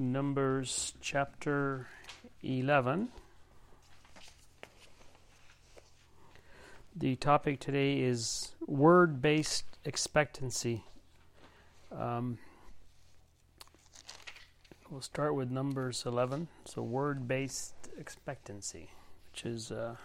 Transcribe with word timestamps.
Numbers 0.00 0.92
chapter 1.00 1.88
11. 2.44 3.08
The 6.94 7.16
topic 7.16 7.58
today 7.58 7.98
is 8.00 8.52
word 8.64 9.20
based 9.20 9.64
expectancy. 9.84 10.84
Um, 11.90 12.38
we'll 14.88 15.00
start 15.00 15.34
with 15.34 15.50
Numbers 15.50 16.04
11. 16.06 16.46
So, 16.64 16.82
word 16.82 17.26
based 17.26 17.74
expectancy, 17.98 18.90
which 19.32 19.44
is 19.44 19.72
uh, 19.72 19.96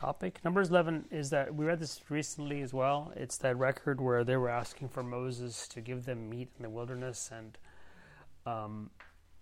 topic. 0.00 0.40
Numbers 0.44 0.70
11 0.70 1.08
is 1.10 1.28
that 1.28 1.54
we 1.54 1.66
read 1.66 1.78
this 1.78 2.00
recently 2.08 2.62
as 2.62 2.72
well. 2.72 3.12
It's 3.16 3.36
that 3.38 3.58
record 3.58 4.00
where 4.00 4.24
they 4.24 4.36
were 4.36 4.48
asking 4.48 4.88
for 4.88 5.02
Moses 5.02 5.68
to 5.68 5.82
give 5.82 6.06
them 6.06 6.30
meat 6.30 6.48
in 6.56 6.62
the 6.62 6.70
wilderness, 6.70 7.30
and 7.30 7.58
um, 8.46 8.90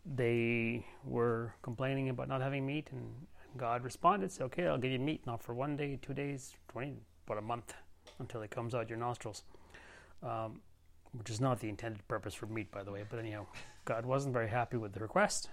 they 0.05 0.85
were 1.05 1.55
complaining 1.63 2.09
about 2.09 2.27
not 2.27 2.41
having 2.41 2.67
meat, 2.67 2.89
and 2.91 3.09
God 3.57 3.85
responded, 3.85 4.33
said, 4.33 4.45
Okay, 4.47 4.67
I'll 4.67 4.79
give 4.79 4.91
you 4.91 4.99
meat, 4.99 5.25
not 5.27 5.45
for 5.45 5.55
one 5.55 5.77
day, 5.77 5.97
two 6.03 6.13
days, 6.13 6.57
20, 6.73 6.97
but 7.25 7.39
a 7.39 7.43
month 7.43 7.75
until 8.19 8.43
it 8.43 8.51
comes 8.51 8.75
out 8.75 8.89
your 8.89 8.99
nostrils. 8.99 9.45
Um, 10.25 10.61
which 11.13 11.31
is 11.31 11.41
not 11.41 11.61
the 11.61 11.69
intended 11.69 12.07
purpose 12.09 12.35
for 12.35 12.47
meat, 12.47 12.71
by 12.71 12.83
the 12.83 12.91
way. 12.91 13.05
But 13.09 13.21
anyhow, 13.21 13.47
God 13.85 14.05
wasn't 14.05 14.35
very 14.35 14.49
happy 14.49 14.77
with 14.77 14.93
the 14.93 15.01
request. 15.01 15.49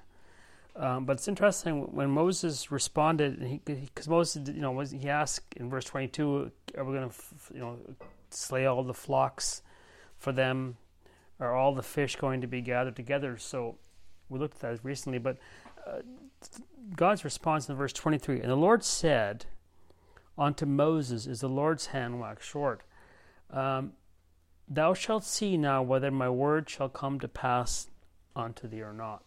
Um, 0.77 1.05
but 1.05 1.13
it's 1.13 1.27
interesting 1.27 1.93
when 1.95 2.09
Moses 2.09 2.70
responded, 2.70 3.61
because 3.63 4.09
Moses, 4.09 4.49
you 4.49 4.61
know, 4.61 4.71
was, 4.71 4.91
he 4.91 5.09
asked 5.09 5.55
in 5.55 5.70
verse 5.70 5.85
22, 5.85 6.51
"Are 6.77 6.84
we 6.84 6.93
going 6.93 7.09
to, 7.09 7.15
you 7.53 7.59
know, 7.59 7.77
slay 8.29 8.65
all 8.65 8.84
the 8.84 8.93
flocks 8.93 9.61
for 10.17 10.34
them? 10.34 10.75
Are 11.39 11.53
all 11.53 11.73
the 11.73 11.84
fish 11.84 12.17
going 12.17 12.41
to 12.41 12.48
be 12.48 12.59
gathered 12.59 12.95
together?" 12.98 13.38
So 13.38 13.77
we 14.27 14.38
looked 14.38 14.55
at 14.55 14.61
that 14.61 14.84
recently, 14.84 15.17
but 15.17 15.38
uh, 15.88 16.01
God's 16.96 17.23
response 17.23 17.70
in 17.70 17.76
verse 17.77 17.93
23, 17.93 18.41
and 18.41 18.49
the 18.49 18.57
Lord 18.57 18.84
said 18.84 19.46
unto 20.37 20.65
Moses, 20.65 21.26
"Is 21.26 21.40
the 21.40 21.48
Lord's 21.48 21.87
hand 21.87 22.20
waxed 22.20 22.49
short? 22.49 22.81
Um, 23.49 23.93
thou 24.68 24.93
shalt 24.93 25.23
see 25.23 25.55
now 25.55 25.81
whether 25.81 26.12
my 26.12 26.29
word 26.29 26.70
shall 26.70 26.90
come 26.90 27.18
to 27.21 27.29
pass 27.29 27.87
unto 28.35 28.68
thee 28.68 28.81
or 28.81 28.91
not." 28.91 29.23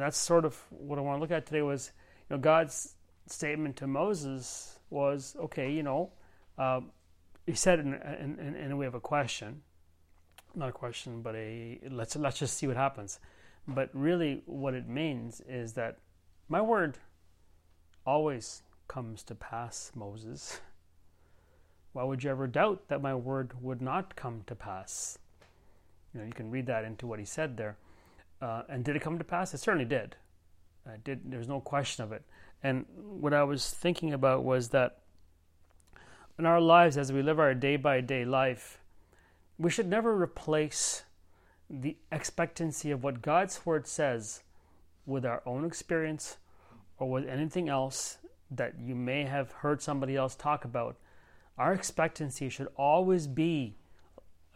And 0.00 0.06
that's 0.06 0.16
sort 0.16 0.46
of 0.46 0.58
what 0.70 0.98
I 0.98 1.02
want 1.02 1.18
to 1.18 1.20
look 1.20 1.30
at 1.30 1.44
today 1.44 1.60
was, 1.60 1.92
you 2.30 2.34
know, 2.34 2.40
God's 2.40 2.94
statement 3.26 3.76
to 3.76 3.86
Moses 3.86 4.78
was, 4.88 5.36
okay, 5.38 5.70
you 5.70 5.82
know, 5.82 6.12
uh, 6.56 6.80
he 7.44 7.52
said 7.52 7.80
in, 7.80 7.92
in, 7.92 8.56
in 8.56 8.72
a 8.72 8.76
way 8.78 8.86
of 8.86 8.94
a 8.94 9.00
question, 9.00 9.60
not 10.54 10.70
a 10.70 10.72
question, 10.72 11.20
but 11.20 11.34
a 11.34 11.80
let's 11.90 12.16
let's 12.16 12.38
just 12.38 12.56
see 12.56 12.66
what 12.66 12.78
happens. 12.78 13.18
But 13.68 13.90
really, 13.92 14.42
what 14.46 14.72
it 14.72 14.88
means 14.88 15.42
is 15.46 15.74
that 15.74 15.98
my 16.48 16.62
word 16.62 16.96
always 18.06 18.62
comes 18.88 19.22
to 19.24 19.34
pass, 19.34 19.92
Moses. 19.94 20.62
Why 21.92 22.04
would 22.04 22.24
you 22.24 22.30
ever 22.30 22.46
doubt 22.46 22.88
that 22.88 23.02
my 23.02 23.14
word 23.14 23.52
would 23.60 23.82
not 23.82 24.16
come 24.16 24.44
to 24.46 24.54
pass? 24.54 25.18
You 26.14 26.20
know, 26.20 26.26
you 26.26 26.32
can 26.32 26.50
read 26.50 26.64
that 26.68 26.86
into 26.86 27.06
what 27.06 27.18
he 27.18 27.26
said 27.26 27.58
there. 27.58 27.76
Uh, 28.40 28.62
and 28.68 28.84
did 28.84 28.96
it 28.96 29.02
come 29.02 29.18
to 29.18 29.24
pass? 29.24 29.52
It 29.52 29.58
certainly 29.58 29.84
did. 29.84 30.16
Uh, 30.86 30.92
did. 31.04 31.30
There's 31.30 31.48
no 31.48 31.60
question 31.60 32.04
of 32.04 32.12
it. 32.12 32.24
And 32.62 32.86
what 32.94 33.34
I 33.34 33.42
was 33.42 33.70
thinking 33.70 34.12
about 34.12 34.44
was 34.44 34.68
that 34.70 34.98
in 36.38 36.46
our 36.46 36.60
lives, 36.60 36.96
as 36.96 37.12
we 37.12 37.22
live 37.22 37.38
our 37.38 37.54
day 37.54 37.76
by 37.76 38.00
day 38.00 38.24
life, 38.24 38.78
we 39.58 39.70
should 39.70 39.86
never 39.86 40.16
replace 40.16 41.04
the 41.68 41.96
expectancy 42.10 42.90
of 42.90 43.04
what 43.04 43.22
God's 43.22 43.64
Word 43.66 43.86
says 43.86 44.42
with 45.06 45.24
our 45.24 45.42
own 45.44 45.64
experience 45.64 46.38
or 46.98 47.10
with 47.10 47.28
anything 47.28 47.68
else 47.68 48.18
that 48.50 48.74
you 48.80 48.94
may 48.94 49.24
have 49.24 49.52
heard 49.52 49.80
somebody 49.80 50.16
else 50.16 50.34
talk 50.34 50.64
about. 50.64 50.96
Our 51.58 51.74
expectancy 51.74 52.48
should 52.48 52.68
always 52.76 53.26
be 53.26 53.76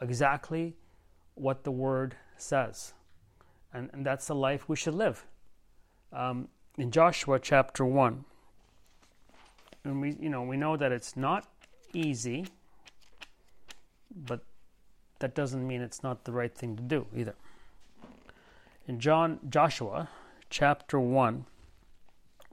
exactly 0.01 0.75
what 1.35 1.65
the 1.65 1.71
Word 1.71 2.17
says 2.37 2.95
and, 3.75 3.91
and 3.93 4.07
that's 4.07 4.27
the 4.27 4.35
life 4.35 4.69
we 4.69 4.77
should 4.77 4.95
live. 4.95 5.27
Um, 6.13 6.49
in 6.79 6.91
Joshua 6.91 7.39
chapter 7.41 7.85
one, 7.85 8.25
and 9.85 10.01
we 10.01 10.17
you 10.19 10.31
know 10.31 10.43
we 10.43 10.57
know 10.57 10.77
that 10.77 10.93
it's 10.93 11.17
not 11.17 11.47
easy, 11.93 12.47
but 14.15 14.45
that 15.19 15.35
doesn't 15.35 15.67
mean 15.67 15.83
it's 15.83 16.03
not 16.03 16.25
the 16.25 16.33
right 16.33 16.55
thing 16.55 16.77
to 16.77 16.83
do 16.83 17.07
either. 17.15 17.35
In 18.87 19.01
John 19.01 19.41
Joshua 19.49 20.09
chapter 20.51 21.01
one, 21.01 21.47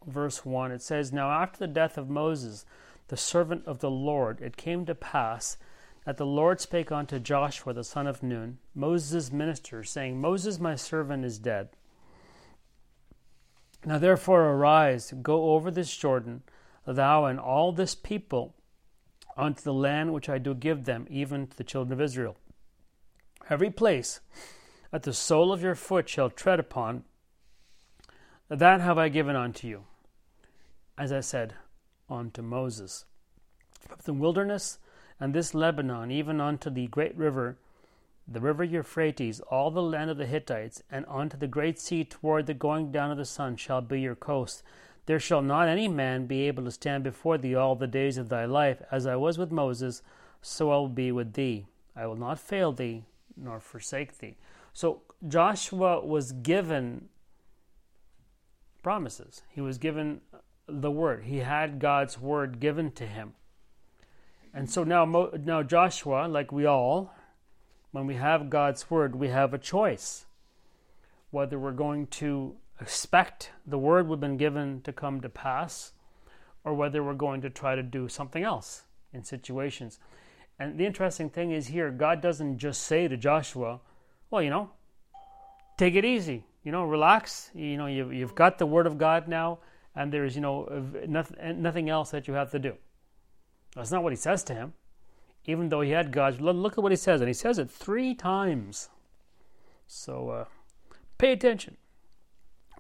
verse 0.06 0.44
one, 0.44 0.72
it 0.72 0.82
says, 0.82 1.14
"Now 1.14 1.30
after 1.32 1.60
the 1.60 1.68
death 1.68 1.98
of 1.98 2.10
Moses, 2.10 2.66
the 3.10 3.18
servant 3.18 3.66
of 3.68 3.80
the 3.80 3.92
Lord, 3.92 4.42
it 4.42 4.58
came 4.58 4.86
to 4.86 4.96
pass." 4.96 5.58
That 6.06 6.18
the 6.18 6.26
Lord 6.26 6.60
spake 6.60 6.92
unto 6.92 7.20
Joshua 7.20 7.74
the 7.74 7.84
son 7.84 8.08
of 8.08 8.24
Nun, 8.24 8.58
Moses' 8.74 9.32
minister, 9.32 9.84
saying, 9.84 10.20
Moses 10.20 10.60
my 10.60 10.76
servant 10.76 11.24
is 11.24 11.38
dead. 11.38 11.70
Now 13.86 13.98
therefore 13.98 14.50
arise, 14.50 15.14
go 15.22 15.52
over 15.52 15.72
this 15.72 15.96
Jordan, 15.96 16.44
thou 16.86 17.26
and 17.26 17.40
all 17.40 17.72
this 17.72 17.96
people, 17.96 18.56
unto 19.38 19.62
the 19.62 19.74
land 19.74 20.14
which 20.14 20.30
I 20.30 20.38
do 20.38 20.54
give 20.54 20.86
them, 20.86 21.08
even 21.10 21.48
to 21.48 21.58
the 21.58 21.64
children 21.64 21.94
of 21.94 22.02
Israel. 22.02 22.38
Every 23.50 23.72
place 23.72 24.20
that 24.92 25.04
the 25.04 25.14
sole 25.14 25.52
of 25.54 25.62
your 25.62 25.76
foot 25.76 26.10
shall 26.10 26.30
tread 26.30 26.60
upon, 26.60 27.04
that 28.50 28.82
have 28.82 28.98
I 28.98 29.10
given 29.10 29.36
unto 29.36 29.68
you, 29.68 29.86
as 30.98 31.12
I 31.12 31.22
said 31.22 31.54
unto 32.10 32.42
Moses. 32.42 33.06
But 33.90 34.04
the 34.04 34.14
wilderness 34.14 34.78
and 35.22 35.36
this 35.36 35.54
Lebanon, 35.54 36.10
even 36.10 36.42
unto 36.42 36.72
the 36.72 36.88
great 36.88 37.16
river, 37.16 37.56
the 38.28 38.42
river 38.42 38.64
Euphrates, 38.64 39.40
all 39.42 39.70
the 39.70 39.82
land 39.82 40.10
of 40.10 40.18
the 40.18 40.26
Hittites, 40.26 40.82
and 40.92 41.06
unto 41.08 41.38
the 41.38 41.48
great 41.48 41.80
sea 41.80 42.04
toward 42.04 42.48
the 42.48 42.56
going 42.56 42.92
down 42.92 43.12
of 43.12 43.18
the 43.18 43.26
sun 43.26 43.56
shall 43.56 43.82
be 43.82 44.02
your 44.02 44.16
coast. 44.16 44.64
There 45.06 45.20
shall 45.20 45.44
not 45.44 45.68
any 45.68 45.88
man 45.88 46.26
be 46.26 46.48
able 46.48 46.64
to 46.64 46.72
stand 46.72 47.04
before 47.04 47.38
thee 47.38 47.54
all 47.54 47.76
the 47.76 47.86
days 47.88 48.18
of 48.18 48.30
thy 48.30 48.46
life. 48.46 48.82
As 48.92 49.06
I 49.06 49.16
was 49.16 49.38
with 49.38 49.52
Moses, 49.52 50.02
so 50.42 50.72
I 50.72 50.76
will 50.78 50.90
be 50.90 51.12
with 51.12 51.34
thee. 51.34 51.68
I 51.96 52.08
will 52.08 52.16
not 52.16 52.40
fail 52.40 52.72
thee, 52.72 53.04
nor 53.38 53.60
forsake 53.60 54.18
thee. 54.18 54.38
So 54.74 55.02
Joshua 55.28 56.04
was 56.04 56.32
given 56.32 57.10
promises. 58.82 59.44
He 59.50 59.62
was 59.62 59.78
given 59.78 60.22
the 60.68 60.90
word. 60.90 61.26
He 61.26 61.40
had 61.40 61.78
God's 61.78 62.20
word 62.20 62.60
given 62.60 62.92
to 62.94 63.06
him. 63.06 63.34
And 64.54 64.70
so 64.70 64.84
now, 64.84 65.06
now 65.06 65.64
Joshua, 65.64 66.28
like 66.28 66.52
we 66.52 66.66
all, 66.66 67.14
when 67.92 68.08
we 68.08 68.16
have 68.16 68.50
God's 68.50 68.90
word, 68.90 69.16
we 69.16 69.30
have 69.30 69.54
a 69.54 69.58
choice 69.58 70.26
whether 71.32 71.58
we're 71.58 71.72
going 71.72 72.08
to 72.08 72.56
expect 72.80 73.52
the 73.66 73.78
word 73.78 74.08
we've 74.08 74.20
been 74.20 74.38
given 74.38 74.82
to 74.82 74.92
come 74.92 75.22
to 75.22 75.30
pass 75.30 75.94
or 76.64 76.74
whether 76.74 77.04
we're 77.04 77.14
going 77.14 77.42
to 77.42 77.50
try 77.50 77.76
to 77.76 77.84
do 77.84 78.08
something 78.08 78.44
else 78.44 78.84
in 79.14 79.24
situations. 79.24 80.00
And 80.60 80.78
the 80.78 80.86
interesting 80.86 81.30
thing 81.30 81.52
is 81.52 81.68
here, 81.68 81.90
God 81.90 82.22
doesn't 82.22 82.58
just 82.58 82.84
say 82.84 83.08
to 83.08 83.18
Joshua, 83.18 83.80
well, 84.30 84.42
you 84.42 84.50
know, 84.50 84.70
take 85.78 85.96
it 85.96 86.06
easy, 86.06 86.44
you 86.64 86.72
know, 86.72 86.84
relax, 86.84 87.50
you 87.56 87.78
know, 87.78 87.88
you've, 87.88 88.14
you've 88.14 88.36
got 88.36 88.58
the 88.58 88.66
word 88.66 88.86
of 88.86 88.98
God 88.98 89.28
now, 89.28 89.60
and 89.96 90.12
there's, 90.12 90.36
you 90.36 90.42
know, 90.42 90.68
nothing, 91.08 91.62
nothing 91.62 91.90
else 91.90 92.12
that 92.12 92.28
you 92.28 92.34
have 92.34 92.52
to 92.52 92.60
do. 92.60 92.76
That's 93.76 93.92
not 93.92 94.04
what 94.04 94.12
he 94.12 94.18
says 94.18 94.44
to 94.46 94.54
him. 94.54 94.74
Even 95.46 95.70
though 95.70 95.82
he 95.82 95.92
had 95.92 96.12
God's, 96.12 96.40
look 96.40 96.74
at 96.74 96.84
what 96.84 96.92
he 96.92 96.96
says, 96.96 97.22
and 97.22 97.28
he 97.28 97.34
says 97.34 97.58
it 97.58 97.70
three 97.70 98.14
times. 98.14 98.90
So 99.88 100.30
uh, 100.30 100.46
pay 101.18 101.32
attention. 101.32 101.78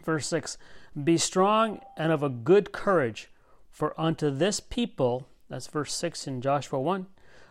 Verse 0.04 0.28
6 0.28 0.58
Be 1.04 1.18
strong 1.18 1.80
and 1.98 2.12
of 2.12 2.24
a 2.24 2.30
good 2.30 2.72
courage, 2.72 3.30
for 3.70 4.00
unto 4.00 4.30
this 4.30 4.60
people, 4.60 5.28
that's 5.50 5.68
verse 5.68 5.94
6 5.94 6.28
in 6.28 6.42
Joshua 6.42 6.80
1, 6.80 7.08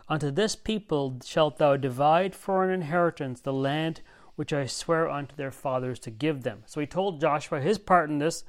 unto 0.07 0.31
this 0.31 0.55
people 0.55 1.17
shalt 1.23 1.57
thou 1.57 1.75
divide 1.77 2.35
for 2.35 2.63
an 2.63 2.69
inheritance 2.71 3.41
the 3.41 3.53
land 3.53 4.01
which 4.35 4.53
I 4.53 4.65
swear 4.65 5.09
unto 5.09 5.35
their 5.35 5.51
fathers 5.51 5.99
to 5.99 6.09
give 6.09 6.43
them. 6.43 6.63
So 6.65 6.79
he 6.79 6.87
told 6.87 7.21
Joshua 7.21 7.61
his 7.61 7.77
part 7.77 8.09
in 8.09 8.17
this 8.17 8.43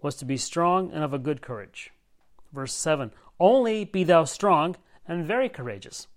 was 0.00 0.16
to 0.16 0.24
be 0.24 0.36
strong 0.36 0.90
and 0.92 1.04
of 1.04 1.12
a 1.12 1.18
good 1.18 1.40
courage. 1.42 1.92
Verse 2.52 2.74
7 2.74 3.10
only 3.38 3.84
be 3.84 4.04
thou 4.04 4.24
strong 4.24 4.76
and 5.06 5.26
very 5.26 5.48
courageous, 5.48 6.08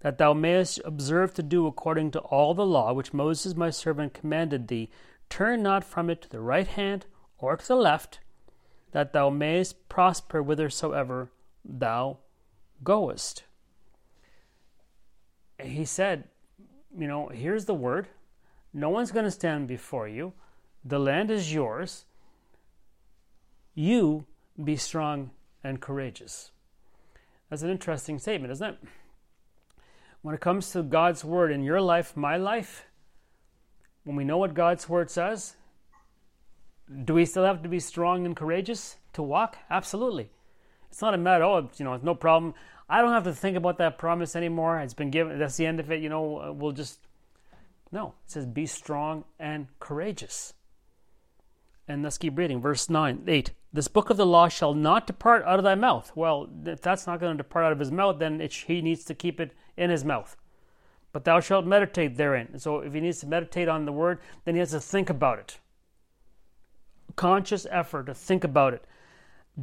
that 0.00 0.18
thou 0.18 0.32
mayest 0.32 0.80
observe 0.84 1.34
to 1.34 1.42
do 1.42 1.66
according 1.66 2.10
to 2.12 2.20
all 2.20 2.54
the 2.54 2.66
law 2.66 2.92
which 2.92 3.12
Moses 3.12 3.56
my 3.56 3.70
servant 3.70 4.14
commanded 4.14 4.68
thee. 4.68 4.88
Turn 5.28 5.62
not 5.62 5.84
from 5.84 6.08
it 6.08 6.22
to 6.22 6.28
the 6.28 6.40
right 6.40 6.66
hand 6.66 7.06
or 7.38 7.56
to 7.56 7.66
the 7.66 7.76
left, 7.76 8.20
that 8.92 9.12
thou 9.12 9.30
mayest 9.30 9.88
prosper 9.88 10.42
whithersoever 10.42 11.30
thou 11.64 12.18
goest. 12.84 13.42
He 15.60 15.84
said, 15.84 16.24
You 16.96 17.08
know, 17.08 17.28
here's 17.28 17.64
the 17.64 17.74
word. 17.74 18.06
No 18.72 18.90
one's 18.90 19.10
going 19.10 19.24
to 19.24 19.30
stand 19.30 19.66
before 19.66 20.06
you. 20.06 20.32
The 20.84 21.00
land 21.00 21.30
is 21.30 21.52
yours. 21.52 22.04
You 23.74 24.24
be 24.62 24.76
strong 24.76 25.30
and 25.68 25.80
courageous. 25.80 26.50
That's 27.50 27.62
an 27.62 27.70
interesting 27.70 28.18
statement, 28.18 28.52
isn't 28.52 28.70
it? 28.70 28.78
When 30.22 30.34
it 30.34 30.40
comes 30.40 30.72
to 30.72 30.82
God's 30.82 31.24
word 31.24 31.52
in 31.52 31.62
your 31.62 31.80
life, 31.80 32.16
my 32.16 32.36
life, 32.36 32.86
when 34.04 34.16
we 34.16 34.24
know 34.24 34.38
what 34.38 34.54
God's 34.54 34.88
word 34.88 35.10
says, 35.10 35.56
do 37.04 37.14
we 37.14 37.26
still 37.26 37.44
have 37.44 37.62
to 37.62 37.68
be 37.68 37.80
strong 37.80 38.26
and 38.26 38.34
courageous 38.34 38.96
to 39.12 39.22
walk? 39.22 39.58
Absolutely. 39.70 40.30
It's 40.90 41.02
not 41.02 41.14
a 41.14 41.18
matter, 41.18 41.44
of 41.44 41.64
oh, 41.64 41.70
you 41.76 41.84
know, 41.84 41.94
it's 41.94 42.04
no 42.04 42.14
problem. 42.14 42.54
I 42.88 43.02
don't 43.02 43.12
have 43.12 43.24
to 43.24 43.34
think 43.34 43.56
about 43.56 43.78
that 43.78 43.98
promise 43.98 44.34
anymore. 44.34 44.80
It's 44.80 44.94
been 44.94 45.10
given. 45.10 45.38
That's 45.38 45.58
the 45.58 45.66
end 45.66 45.80
of 45.80 45.92
it. 45.92 46.00
You 46.00 46.08
know, 46.08 46.40
uh, 46.40 46.52
we'll 46.52 46.72
just. 46.72 47.00
No, 47.92 48.14
it 48.24 48.30
says 48.30 48.46
be 48.46 48.66
strong 48.66 49.24
and 49.38 49.66
courageous. 49.78 50.54
And 51.86 52.02
let's 52.02 52.18
keep 52.18 52.36
reading. 52.36 52.60
Verse 52.60 52.88
9, 52.88 53.24
8. 53.26 53.50
This 53.78 53.86
book 53.86 54.10
of 54.10 54.16
the 54.16 54.26
law 54.26 54.48
shall 54.48 54.74
not 54.74 55.06
depart 55.06 55.44
out 55.44 55.60
of 55.60 55.62
thy 55.62 55.76
mouth. 55.76 56.10
Well, 56.16 56.48
if 56.66 56.80
that's 56.80 57.06
not 57.06 57.20
going 57.20 57.34
to 57.36 57.44
depart 57.44 57.64
out 57.64 57.70
of 57.70 57.78
his 57.78 57.92
mouth, 57.92 58.18
then 58.18 58.40
it, 58.40 58.52
he 58.52 58.82
needs 58.82 59.04
to 59.04 59.14
keep 59.14 59.38
it 59.38 59.52
in 59.76 59.88
his 59.88 60.04
mouth. 60.04 60.36
But 61.12 61.22
thou 61.22 61.38
shalt 61.38 61.64
meditate 61.64 62.16
therein. 62.16 62.58
So 62.58 62.80
if 62.80 62.92
he 62.92 62.98
needs 62.98 63.20
to 63.20 63.28
meditate 63.28 63.68
on 63.68 63.84
the 63.84 63.92
word, 63.92 64.18
then 64.44 64.56
he 64.56 64.58
has 64.58 64.72
to 64.72 64.80
think 64.80 65.08
about 65.08 65.38
it. 65.38 65.60
Conscious 67.14 67.68
effort 67.70 68.06
to 68.06 68.14
think 68.14 68.42
about 68.42 68.74
it. 68.74 68.84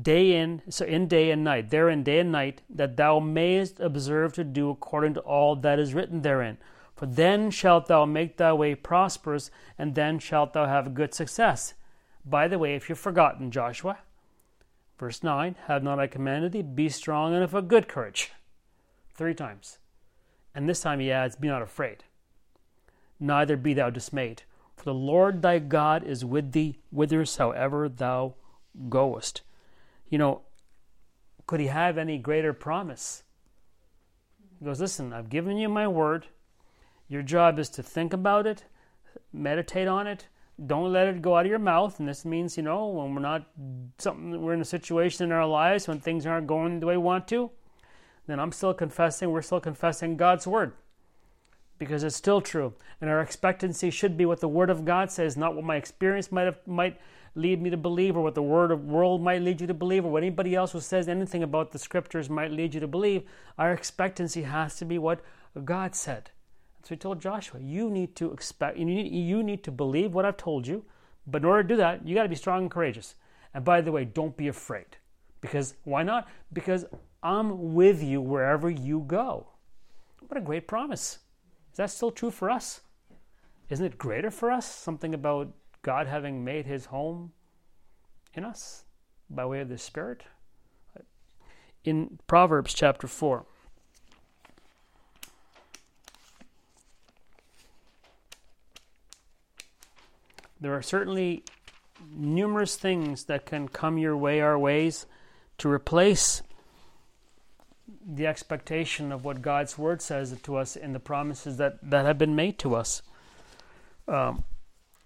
Day 0.01 0.37
in, 0.37 0.61
so 0.69 0.85
in 0.85 1.09
day 1.09 1.29
and 1.29 1.43
night, 1.43 1.69
therein 1.69 2.01
day 2.01 2.19
and 2.19 2.31
night, 2.31 2.61
that 2.69 2.95
thou 2.95 3.19
mayest 3.19 3.81
observe 3.81 4.31
to 4.35 4.45
do 4.45 4.69
according 4.69 5.15
to 5.15 5.19
all 5.19 5.57
that 5.57 5.77
is 5.77 5.93
written 5.93 6.21
therein. 6.21 6.57
For 6.95 7.05
then 7.05 7.51
shalt 7.51 7.87
thou 7.87 8.05
make 8.05 8.37
thy 8.37 8.53
way 8.53 8.75
prosperous, 8.75 9.51
and 9.77 9.93
then 9.93 10.19
shalt 10.19 10.53
thou 10.53 10.67
have 10.67 10.93
good 10.93 11.13
success. 11.13 11.73
By 12.25 12.47
the 12.47 12.57
way, 12.57 12.75
if 12.75 12.89
you've 12.89 12.97
forgotten, 12.97 13.51
Joshua, 13.51 13.99
verse 14.97 15.21
9, 15.21 15.55
have 15.67 15.83
not 15.83 15.99
I 15.99 16.07
commanded 16.07 16.53
thee, 16.53 16.63
be 16.63 16.89
strong 16.89 17.33
and 17.33 17.43
of 17.43 17.53
a 17.53 17.61
good 17.61 17.87
courage? 17.87 18.31
Three 19.13 19.35
times. 19.35 19.77
And 20.55 20.67
this 20.67 20.81
time 20.81 20.99
he 20.99 21.11
adds, 21.11 21.35
Be 21.35 21.47
not 21.47 21.61
afraid, 21.61 22.03
neither 23.19 23.57
be 23.57 23.73
thou 23.73 23.89
dismayed, 23.89 24.43
for 24.75 24.85
the 24.85 24.93
Lord 24.93 25.41
thy 25.41 25.59
God 25.59 26.03
is 26.03 26.25
with 26.25 26.53
thee 26.53 26.79
whithersoever 26.91 27.89
thou 27.89 28.35
goest. 28.89 29.41
You 30.09 30.17
know, 30.17 30.41
could 31.45 31.59
he 31.59 31.67
have 31.67 31.97
any 31.97 32.17
greater 32.17 32.53
promise? 32.53 33.23
He 34.59 34.65
goes, 34.65 34.81
Listen, 34.81 35.13
I've 35.13 35.29
given 35.29 35.57
you 35.57 35.69
my 35.69 35.87
word. 35.87 36.27
Your 37.07 37.21
job 37.21 37.59
is 37.59 37.69
to 37.71 37.83
think 37.83 38.13
about 38.13 38.47
it, 38.47 38.63
meditate 39.31 39.87
on 39.87 40.07
it. 40.07 40.27
Don't 40.63 40.93
let 40.93 41.07
it 41.07 41.21
go 41.21 41.35
out 41.35 41.45
of 41.45 41.49
your 41.49 41.59
mouth. 41.59 41.99
And 41.99 42.07
this 42.07 42.23
means, 42.23 42.55
you 42.55 42.63
know, 42.63 42.87
when 42.87 43.13
we're 43.13 43.21
not 43.21 43.45
something, 43.97 44.41
we're 44.41 44.53
in 44.53 44.61
a 44.61 44.65
situation 44.65 45.25
in 45.25 45.31
our 45.31 45.45
lives 45.45 45.87
when 45.87 45.99
things 45.99 46.25
aren't 46.25 46.47
going 46.47 46.79
the 46.79 46.85
way 46.85 46.97
we 46.97 47.03
want 47.03 47.27
to, 47.29 47.51
then 48.27 48.39
I'm 48.39 48.51
still 48.51 48.73
confessing, 48.73 49.31
we're 49.31 49.41
still 49.41 49.59
confessing 49.59 50.17
God's 50.17 50.47
word 50.47 50.73
because 51.77 52.03
it's 52.03 52.15
still 52.15 52.41
true. 52.41 52.73
And 53.01 53.09
our 53.09 53.21
expectancy 53.21 53.89
should 53.89 54.17
be 54.17 54.25
what 54.25 54.39
the 54.39 54.47
word 54.47 54.69
of 54.69 54.85
God 54.85 55.11
says, 55.11 55.35
not 55.35 55.55
what 55.55 55.65
my 55.65 55.75
experience 55.75 56.31
might 56.31 56.45
have, 56.45 56.59
might 56.65 56.99
lead 57.35 57.61
me 57.61 57.69
to 57.69 57.77
believe 57.77 58.15
or 58.15 58.23
what 58.23 58.35
the 58.35 58.41
word 58.41 58.71
of 58.71 58.85
world 58.85 59.21
might 59.21 59.41
lead 59.41 59.59
you 59.59 59.67
to 59.67 59.73
believe 59.73 60.05
or 60.05 60.11
what 60.11 60.23
anybody 60.23 60.55
else 60.55 60.71
who 60.71 60.79
says 60.79 61.09
anything 61.09 61.43
about 61.43 61.71
the 61.71 61.79
scriptures 61.79 62.29
might 62.29 62.51
lead 62.51 62.73
you 62.73 62.79
to 62.79 62.87
believe. 62.87 63.23
Our 63.57 63.73
expectancy 63.73 64.43
has 64.43 64.77
to 64.77 64.85
be 64.85 64.97
what 64.97 65.19
God 65.65 65.95
said. 65.95 66.31
So 66.85 66.93
he 66.93 66.97
told 66.97 67.19
Joshua, 67.19 67.59
you 67.59 67.89
need 67.89 68.15
to 68.17 68.31
expect, 68.31 68.77
you 68.77 68.85
need, 68.85 69.11
you 69.11 69.41
need 69.41 69.63
to 69.63 69.71
believe 69.71 70.13
what 70.13 70.23
I've 70.23 70.37
told 70.37 70.67
you, 70.67 70.85
but 71.25 71.41
in 71.41 71.45
order 71.45 71.63
to 71.63 71.69
do 71.69 71.77
that, 71.77 72.07
you 72.07 72.13
got 72.13 72.23
to 72.23 72.29
be 72.29 72.35
strong 72.35 72.61
and 72.61 72.69
courageous. 72.69 73.15
And 73.55 73.65
by 73.65 73.81
the 73.81 73.91
way, 73.91 74.05
don't 74.05 74.37
be 74.37 74.49
afraid. 74.49 74.97
Because 75.41 75.73
why 75.83 76.03
not? 76.03 76.27
Because 76.53 76.85
I'm 77.23 77.73
with 77.73 78.03
you 78.03 78.21
wherever 78.21 78.69
you 78.69 78.99
go. 79.07 79.47
What 80.27 80.37
a 80.37 80.41
great 80.41 80.67
promise. 80.67 81.17
Is 81.71 81.77
that 81.77 81.89
still 81.89 82.11
true 82.11 82.29
for 82.29 82.51
us? 82.51 82.81
Isn't 83.69 83.85
it 83.85 83.97
greater 83.97 84.29
for 84.29 84.51
us? 84.51 84.67
Something 84.67 85.15
about 85.15 85.51
God 85.81 86.05
having 86.05 86.45
made 86.45 86.67
his 86.67 86.85
home 86.85 87.31
in 88.35 88.45
us 88.45 88.83
by 89.31 89.43
way 89.47 89.61
of 89.61 89.69
the 89.69 89.79
Spirit? 89.79 90.21
In 91.83 92.19
Proverbs 92.27 92.75
chapter 92.75 93.07
4. 93.07 93.43
There 100.59 100.73
are 100.73 100.81
certainly 100.81 101.43
numerous 102.11 102.75
things 102.75 103.25
that 103.25 103.45
can 103.45 103.67
come 103.67 103.97
your 103.97 104.15
way, 104.15 104.41
our 104.41 104.57
ways, 104.57 105.05
to 105.57 105.69
replace 105.69 106.41
the 108.05 108.27
expectation 108.27 109.11
of 109.11 109.25
what 109.25 109.41
God's 109.41 109.77
word 109.77 110.01
says 110.01 110.35
to 110.43 110.55
us 110.55 110.75
in 110.75 110.93
the 110.93 110.99
promises 110.99 111.57
that, 111.57 111.77
that 111.89 112.05
have 112.05 112.17
been 112.17 112.35
made 112.35 112.57
to 112.59 112.75
us. 112.75 113.01
Um, 114.07 114.43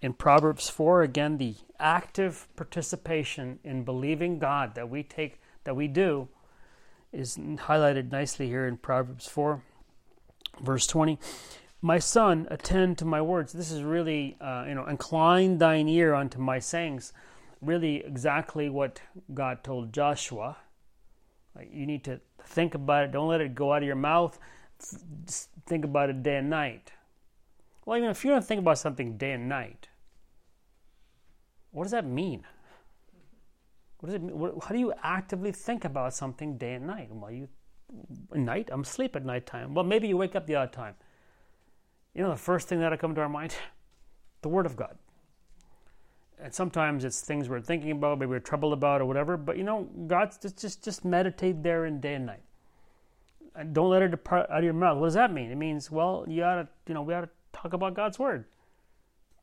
in 0.01 0.13
Proverbs 0.13 0.69
4, 0.69 1.01
again, 1.01 1.37
the 1.37 1.55
active 1.79 2.47
participation 2.55 3.59
in 3.63 3.83
believing 3.83 4.39
God 4.39 4.75
that 4.75 4.89
we 4.89 5.03
take, 5.03 5.41
that 5.65 5.75
we 5.75 5.87
do, 5.87 6.29
is 7.11 7.37
highlighted 7.37 8.11
nicely 8.11 8.47
here 8.47 8.65
in 8.65 8.77
Proverbs 8.77 9.27
4, 9.27 9.61
verse 10.61 10.87
20. 10.87 11.19
My 11.81 11.97
son, 11.99 12.47
attend 12.51 12.97
to 12.97 13.05
my 13.05 13.21
words. 13.21 13.53
This 13.53 13.71
is 13.71 13.83
really, 13.83 14.35
uh, 14.41 14.65
you 14.67 14.75
know, 14.75 14.85
incline 14.85 15.59
thine 15.59 15.87
ear 15.87 16.13
unto 16.13 16.37
my 16.37 16.59
sayings. 16.59 17.13
Really, 17.61 17.97
exactly 18.05 18.69
what 18.69 19.01
God 19.33 19.63
told 19.63 19.93
Joshua. 19.93 20.57
You 21.71 21.85
need 21.85 22.03
to 22.03 22.19
think 22.43 22.75
about 22.75 23.05
it. 23.05 23.11
Don't 23.11 23.29
let 23.29 23.41
it 23.41 23.55
go 23.55 23.73
out 23.73 23.81
of 23.81 23.87
your 23.87 23.95
mouth. 23.95 24.37
Just 25.25 25.49
think 25.65 25.85
about 25.85 26.09
it 26.09 26.21
day 26.21 26.37
and 26.37 26.49
night. 26.49 26.91
Well, 27.85 27.97
even 27.97 28.09
if 28.09 28.23
you 28.23 28.31
don't 28.31 28.45
think 28.45 28.59
about 28.59 28.77
something 28.77 29.17
day 29.17 29.31
and 29.31 29.47
night, 29.47 29.87
what 31.71 31.83
does 31.83 31.91
that 31.91 32.05
mean? 32.05 32.45
What 33.99 34.07
does 34.07 34.15
it 34.15 34.21
mean? 34.21 34.51
How 34.61 34.73
do 34.73 34.79
you 34.79 34.93
actively 35.01 35.51
think 35.51 35.85
about 35.85 36.13
something 36.13 36.57
day 36.57 36.73
and 36.73 36.87
night? 36.87 37.09
Well, 37.11 37.31
you 37.31 37.47
night 38.33 38.69
I'm 38.71 38.81
asleep 38.81 39.15
at 39.15 39.25
night 39.25 39.45
time. 39.45 39.73
Well, 39.73 39.85
maybe 39.85 40.07
you 40.07 40.17
wake 40.17 40.35
up 40.35 40.45
the 40.45 40.55
odd 40.55 40.71
time. 40.71 40.95
You 42.13 42.23
know, 42.23 42.29
the 42.29 42.37
first 42.37 42.67
thing 42.67 42.79
that'll 42.79 42.97
come 42.97 43.15
to 43.15 43.21
our 43.21 43.29
mind, 43.29 43.55
the 44.41 44.49
Word 44.49 44.65
of 44.65 44.75
God. 44.75 44.97
And 46.41 46.53
sometimes 46.53 47.03
it's 47.03 47.21
things 47.21 47.49
we're 47.49 47.59
thinking 47.59 47.91
about, 47.91 48.19
maybe 48.19 48.29
we're 48.29 48.39
troubled 48.39 48.73
about, 48.73 49.01
or 49.01 49.05
whatever. 49.05 49.35
But 49.37 49.57
you 49.57 49.63
know, 49.63 49.89
God 50.07 50.33
just 50.41 50.59
just 50.59 50.83
just 50.83 51.03
meditate 51.03 51.63
there 51.63 51.85
in 51.85 51.99
day 51.99 52.15
and 52.15 52.25
night. 52.25 52.43
And 53.55 53.73
don't 53.73 53.89
let 53.89 54.01
it 54.01 54.11
depart 54.11 54.49
out 54.49 54.59
of 54.59 54.63
your 54.63 54.73
mouth. 54.73 54.97
What 54.97 55.07
does 55.07 55.15
that 55.15 55.33
mean? 55.33 55.51
It 55.51 55.57
means, 55.57 55.91
well, 55.91 56.23
you 56.27 56.41
gotta, 56.41 56.67
you 56.87 56.93
know, 56.93 57.01
we 57.01 57.13
gotta 57.13 57.29
talk 57.51 57.73
about 57.73 57.93
God's 57.93 58.17
Word 58.17 58.45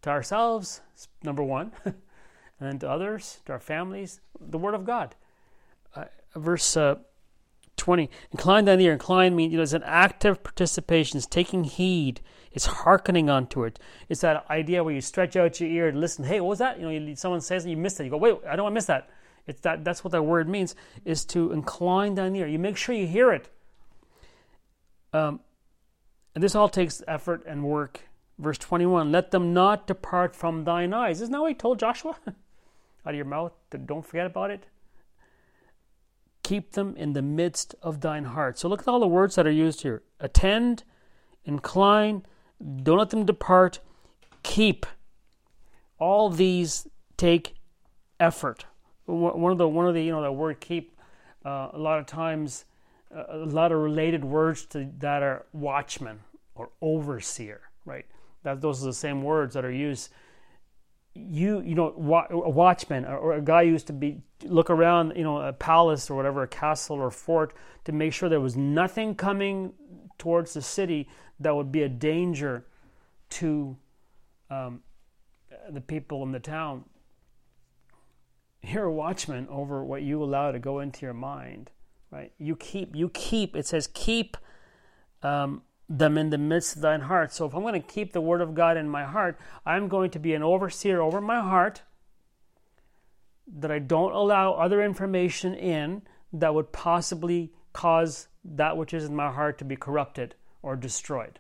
to 0.03 0.11
ourselves, 0.11 0.81
number 1.23 1.43
one. 1.43 1.73
and 1.85 1.95
then 2.71 2.79
to 2.79 2.89
others, 2.89 3.41
to 3.47 3.53
our 3.53 3.61
families, 3.61 4.21
the 4.41 4.59
Word 4.59 4.75
of 4.75 4.85
God. 4.85 5.15
Uh, 5.95 6.05
verse 6.35 6.77
uh, 6.77 6.97
20 7.77 8.11
Incline 8.33 8.65
thine 8.65 8.81
ear. 8.81 8.93
Incline 8.93 9.37
means, 9.37 9.53
you 9.53 9.59
know, 9.59 9.63
it's 9.63 9.73
an 9.73 9.83
active 9.85 10.43
participation, 10.43 11.17
it's 11.19 11.27
taking 11.27 11.65
heed, 11.65 12.21
it's 12.53 12.67
hearkening 12.67 13.29
unto 13.29 13.65
it. 13.65 13.79
It's 14.09 14.23
that 14.23 14.49
idea 14.51 14.83
where 14.83 14.95
you 14.95 15.01
stretch 15.01 15.37
out 15.37 15.61
your 15.61 15.69
ear 15.69 15.89
and 15.89 16.01
listen. 16.01 16.25
Hey, 16.25 16.41
what 16.41 16.51
was 16.51 16.59
that? 16.59 16.79
You 16.79 16.85
know, 16.85 16.91
you, 16.91 17.17
someone 17.17 17.41
says 17.41 17.65
that 17.65 17.71
you 17.71 17.77
missed 17.77 18.01
it. 18.01 18.05
You 18.05 18.11
go, 18.11 18.17
wait, 18.17 18.37
I 18.49 18.57
don't 18.57 18.65
want 18.65 18.73
to 18.73 18.77
miss 18.77 18.87
that. 18.87 19.11
It's 19.47 19.61
that, 19.61 19.85
that's 19.85 20.03
what 20.03 20.11
that 20.13 20.23
word 20.23 20.49
means, 20.49 20.75
is 21.05 21.25
to 21.27 21.53
incline 21.53 22.15
thine 22.15 22.35
ear. 22.35 22.47
You 22.47 22.59
make 22.59 22.77
sure 22.77 22.95
you 22.95 23.07
hear 23.07 23.33
it. 23.33 23.49
Um, 25.13 25.41
and 26.35 26.43
this 26.43 26.55
all 26.55 26.69
takes 26.69 27.03
effort 27.07 27.45
and 27.47 27.65
work. 27.65 28.01
Verse 28.39 28.59
21 28.59 29.13
Let 29.13 29.31
them 29.31 29.55
not 29.55 29.87
depart 29.87 30.35
from 30.35 30.65
thine 30.65 30.93
eyes. 30.93 31.21
Isn't 31.21 31.33
that 31.33 31.41
what 31.41 31.49
he 31.49 31.55
told 31.55 31.79
Joshua? 31.79 32.17
out 33.07 33.11
of 33.11 33.17
your 33.17 33.25
mouth. 33.25 33.53
Don't 33.87 34.05
forget 34.05 34.27
about 34.27 34.51
it. 34.51 34.65
Keep 36.47 36.75
them 36.75 36.95
in 36.97 37.13
the 37.13 37.23
midst 37.23 37.75
of 37.83 38.03
thine 38.03 38.23
heart. 38.23 38.57
So 38.57 38.69
look 38.69 38.83
at 38.83 38.87
all 38.87 39.01
the 39.01 39.09
words 39.09 39.35
that 39.35 39.49
are 39.49 39.51
used 39.51 39.83
here 39.83 40.05
attend, 40.21 40.85
incline, 41.45 42.25
don't 42.85 42.99
let 42.99 43.11
them 43.11 43.27
depart, 43.27 43.81
keep. 44.45 44.87
All 45.99 46.31
these 46.31 46.87
take 47.17 47.57
effort. 48.21 48.65
One 49.07 49.51
of 49.51 49.59
the 49.59 49.67
one 49.67 49.89
of 49.89 49.95
the 49.95 50.03
you 50.05 50.13
know 50.13 50.23
the 50.23 50.31
word 50.31 50.61
keep 50.61 50.97
uh, 51.45 51.71
a 51.73 51.79
lot 51.79 51.99
of 51.99 52.07
times 52.07 52.65
uh, 53.13 53.25
a 53.29 53.37
lot 53.39 53.73
of 53.73 53.79
related 53.79 54.25
words 54.25 54.67
to 54.67 54.89
that 54.99 55.25
are 55.25 55.47
watchman 55.53 56.21
or 56.55 56.71
overseer, 56.81 57.63
right? 57.85 58.07
That 58.45 58.61
those 58.61 58.85
are 58.85 58.87
the 58.87 58.95
same 58.95 59.25
words 59.25 59.55
that 59.55 59.65
are 59.65 59.73
used 59.73 60.11
you 61.17 61.61
you 61.61 61.75
know 61.75 61.89
a 62.31 62.51
watchman 62.51 63.05
or 63.05 63.35
a 63.35 63.41
guy 63.41 63.63
used 63.63 63.87
to 63.87 63.93
be 63.93 64.21
look 64.45 64.71
around 64.71 65.13
you 65.17 65.25
know 65.25 65.39
a 65.39 65.53
palace 65.53 66.11
or 66.11 66.15
whatever 66.15 66.43
a 66.43 66.49
castle 66.49 66.97
or 66.97 67.11
fort 67.11 67.55
to 67.85 67.93
make 67.93 68.13
sure 68.13 68.29
there 68.29 68.41
was 68.41 68.57
nothing 68.57 69.15
coming 69.15 69.73
towards 70.19 70.55
the 70.55 70.63
city 70.63 71.09
that 71.41 71.55
would 71.55 71.73
be 71.73 71.83
a 71.83 71.89
danger 71.89 72.65
to 73.29 73.77
um, 74.51 74.81
the 75.71 75.81
people 75.81 76.23
in 76.23 76.33
the 76.33 76.41
town, 76.41 76.85
you're 78.63 78.85
a 78.85 78.93
watchman 78.93 79.47
over 79.51 79.85
what 79.85 80.03
you 80.03 80.23
allow 80.23 80.53
to 80.53 80.59
go 80.59 80.81
into 80.81 81.05
your 81.05 81.15
mind, 81.15 81.71
right? 82.11 82.33
You 82.39 82.57
keep, 82.57 82.95
you 82.97 83.09
keep. 83.11 83.57
It 83.57 83.67
says 83.67 83.89
keep 83.93 84.37
um, 85.23 85.63
them 85.89 86.19
in 86.19 86.31
the 86.31 86.39
midst 86.39 86.77
of 86.77 86.83
thine 86.83 87.03
heart. 87.03 87.33
So 87.33 87.47
if 87.47 87.55
I'm 87.55 87.63
going 87.63 87.81
to 87.81 87.81
keep 87.81 88.13
the 88.13 88.21
word 88.21 88.41
of 88.41 88.55
God 88.55 88.77
in 88.77 88.89
my 88.89 89.05
heart, 89.05 89.39
I'm 89.65 89.89
going 89.89 90.11
to 90.11 90.19
be 90.19 90.35
an 90.35 90.43
overseer 90.43 91.01
over 91.01 91.21
my 91.21 91.41
heart. 91.41 91.83
That 93.47 93.71
I 93.71 93.79
don't 93.79 94.13
allow 94.13 94.55
other 94.55 94.83
information 94.83 95.55
in 95.55 96.03
that 96.33 96.55
would 96.55 96.73
possibly 96.73 97.53
cause 97.73 98.27
that 98.45 98.77
which 98.77 98.93
is 98.93 99.05
in 99.05 99.15
my 99.15 99.31
heart 99.31 99.59
to 99.59 99.65
be 99.65 99.77
corrupted 99.77 100.35
or 100.63 100.75
destroyed. 100.75 101.39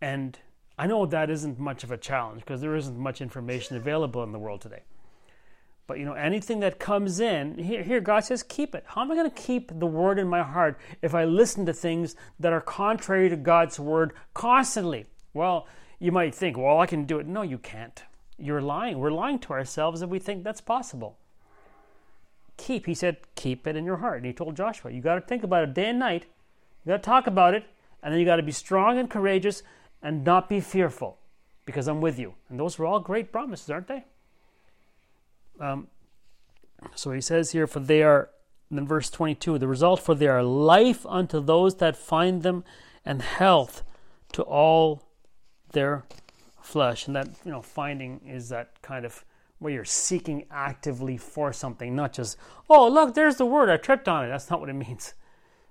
And 0.00 0.38
I 0.78 0.86
know 0.86 1.06
that 1.06 1.30
isn't 1.30 1.58
much 1.58 1.82
of 1.82 1.90
a 1.90 1.96
challenge 1.96 2.40
because 2.40 2.60
there 2.60 2.76
isn't 2.76 2.96
much 2.96 3.20
information 3.20 3.76
available 3.76 4.22
in 4.22 4.32
the 4.32 4.38
world 4.38 4.60
today. 4.60 4.82
But 5.86 5.98
you 5.98 6.06
know, 6.06 6.14
anything 6.14 6.60
that 6.60 6.78
comes 6.78 7.20
in, 7.20 7.58
here, 7.58 7.82
here 7.82 8.00
God 8.00 8.20
says, 8.20 8.42
keep 8.42 8.74
it. 8.74 8.84
How 8.86 9.02
am 9.02 9.10
I 9.10 9.14
going 9.14 9.30
to 9.30 9.42
keep 9.42 9.78
the 9.78 9.86
word 9.86 10.18
in 10.18 10.28
my 10.28 10.42
heart 10.42 10.78
if 11.02 11.14
I 11.14 11.24
listen 11.24 11.66
to 11.66 11.74
things 11.74 12.16
that 12.40 12.52
are 12.52 12.60
contrary 12.60 13.28
to 13.28 13.36
God's 13.36 13.78
word 13.78 14.12
constantly? 14.32 15.06
Well, 15.34 15.66
you 15.98 16.10
might 16.10 16.34
think, 16.34 16.56
well, 16.56 16.78
I 16.78 16.86
can 16.86 17.04
do 17.04 17.18
it. 17.18 17.26
No, 17.26 17.42
you 17.42 17.58
can't. 17.58 18.02
You're 18.38 18.62
lying. 18.62 18.98
We're 18.98 19.10
lying 19.10 19.38
to 19.40 19.52
ourselves 19.52 20.00
if 20.00 20.08
we 20.08 20.18
think 20.18 20.42
that's 20.42 20.60
possible. 20.60 21.18
Keep, 22.56 22.86
he 22.86 22.94
said, 22.94 23.18
keep 23.34 23.66
it 23.66 23.76
in 23.76 23.84
your 23.84 23.98
heart. 23.98 24.18
And 24.18 24.26
he 24.26 24.32
told 24.32 24.56
Joshua, 24.56 24.90
you 24.90 25.02
got 25.02 25.16
to 25.16 25.20
think 25.20 25.42
about 25.42 25.64
it 25.64 25.74
day 25.74 25.90
and 25.90 25.98
night. 25.98 26.24
You 26.84 26.90
got 26.90 27.02
to 27.02 27.02
talk 27.02 27.26
about 27.26 27.54
it, 27.54 27.64
and 28.02 28.12
then 28.12 28.20
you 28.20 28.26
got 28.26 28.36
to 28.36 28.42
be 28.42 28.52
strong 28.52 28.98
and 28.98 29.10
courageous 29.10 29.62
and 30.02 30.24
not 30.24 30.48
be 30.48 30.60
fearful 30.60 31.18
because 31.66 31.88
I'm 31.88 32.00
with 32.00 32.18
you. 32.18 32.34
And 32.48 32.58
those 32.58 32.78
were 32.78 32.86
all 32.86 33.00
great 33.00 33.32
promises, 33.32 33.70
aren't 33.70 33.88
they? 33.88 34.04
Um, 35.60 35.88
so 36.94 37.12
he 37.12 37.20
says 37.20 37.52
here, 37.52 37.66
for 37.66 37.80
they 37.80 38.02
are, 38.02 38.30
in 38.70 38.86
verse 38.86 39.10
22, 39.10 39.58
the 39.58 39.68
result, 39.68 40.00
for 40.00 40.14
they 40.14 40.26
are 40.26 40.42
life 40.42 41.06
unto 41.06 41.40
those 41.40 41.76
that 41.76 41.96
find 41.96 42.42
them 42.42 42.64
and 43.04 43.22
health 43.22 43.82
to 44.32 44.42
all 44.42 45.08
their 45.72 46.04
flesh. 46.60 47.06
And 47.06 47.16
that, 47.16 47.28
you 47.44 47.52
know, 47.52 47.62
finding 47.62 48.20
is 48.26 48.48
that 48.48 48.80
kind 48.82 49.04
of 49.04 49.24
where 49.58 49.72
you're 49.72 49.84
seeking 49.84 50.44
actively 50.50 51.16
for 51.16 51.52
something, 51.52 51.94
not 51.94 52.12
just, 52.12 52.36
oh, 52.68 52.88
look, 52.88 53.14
there's 53.14 53.36
the 53.36 53.46
word, 53.46 53.70
I 53.70 53.76
tripped 53.76 54.08
on 54.08 54.24
it. 54.24 54.28
That's 54.28 54.50
not 54.50 54.60
what 54.60 54.68
it 54.68 54.72
means. 54.74 55.14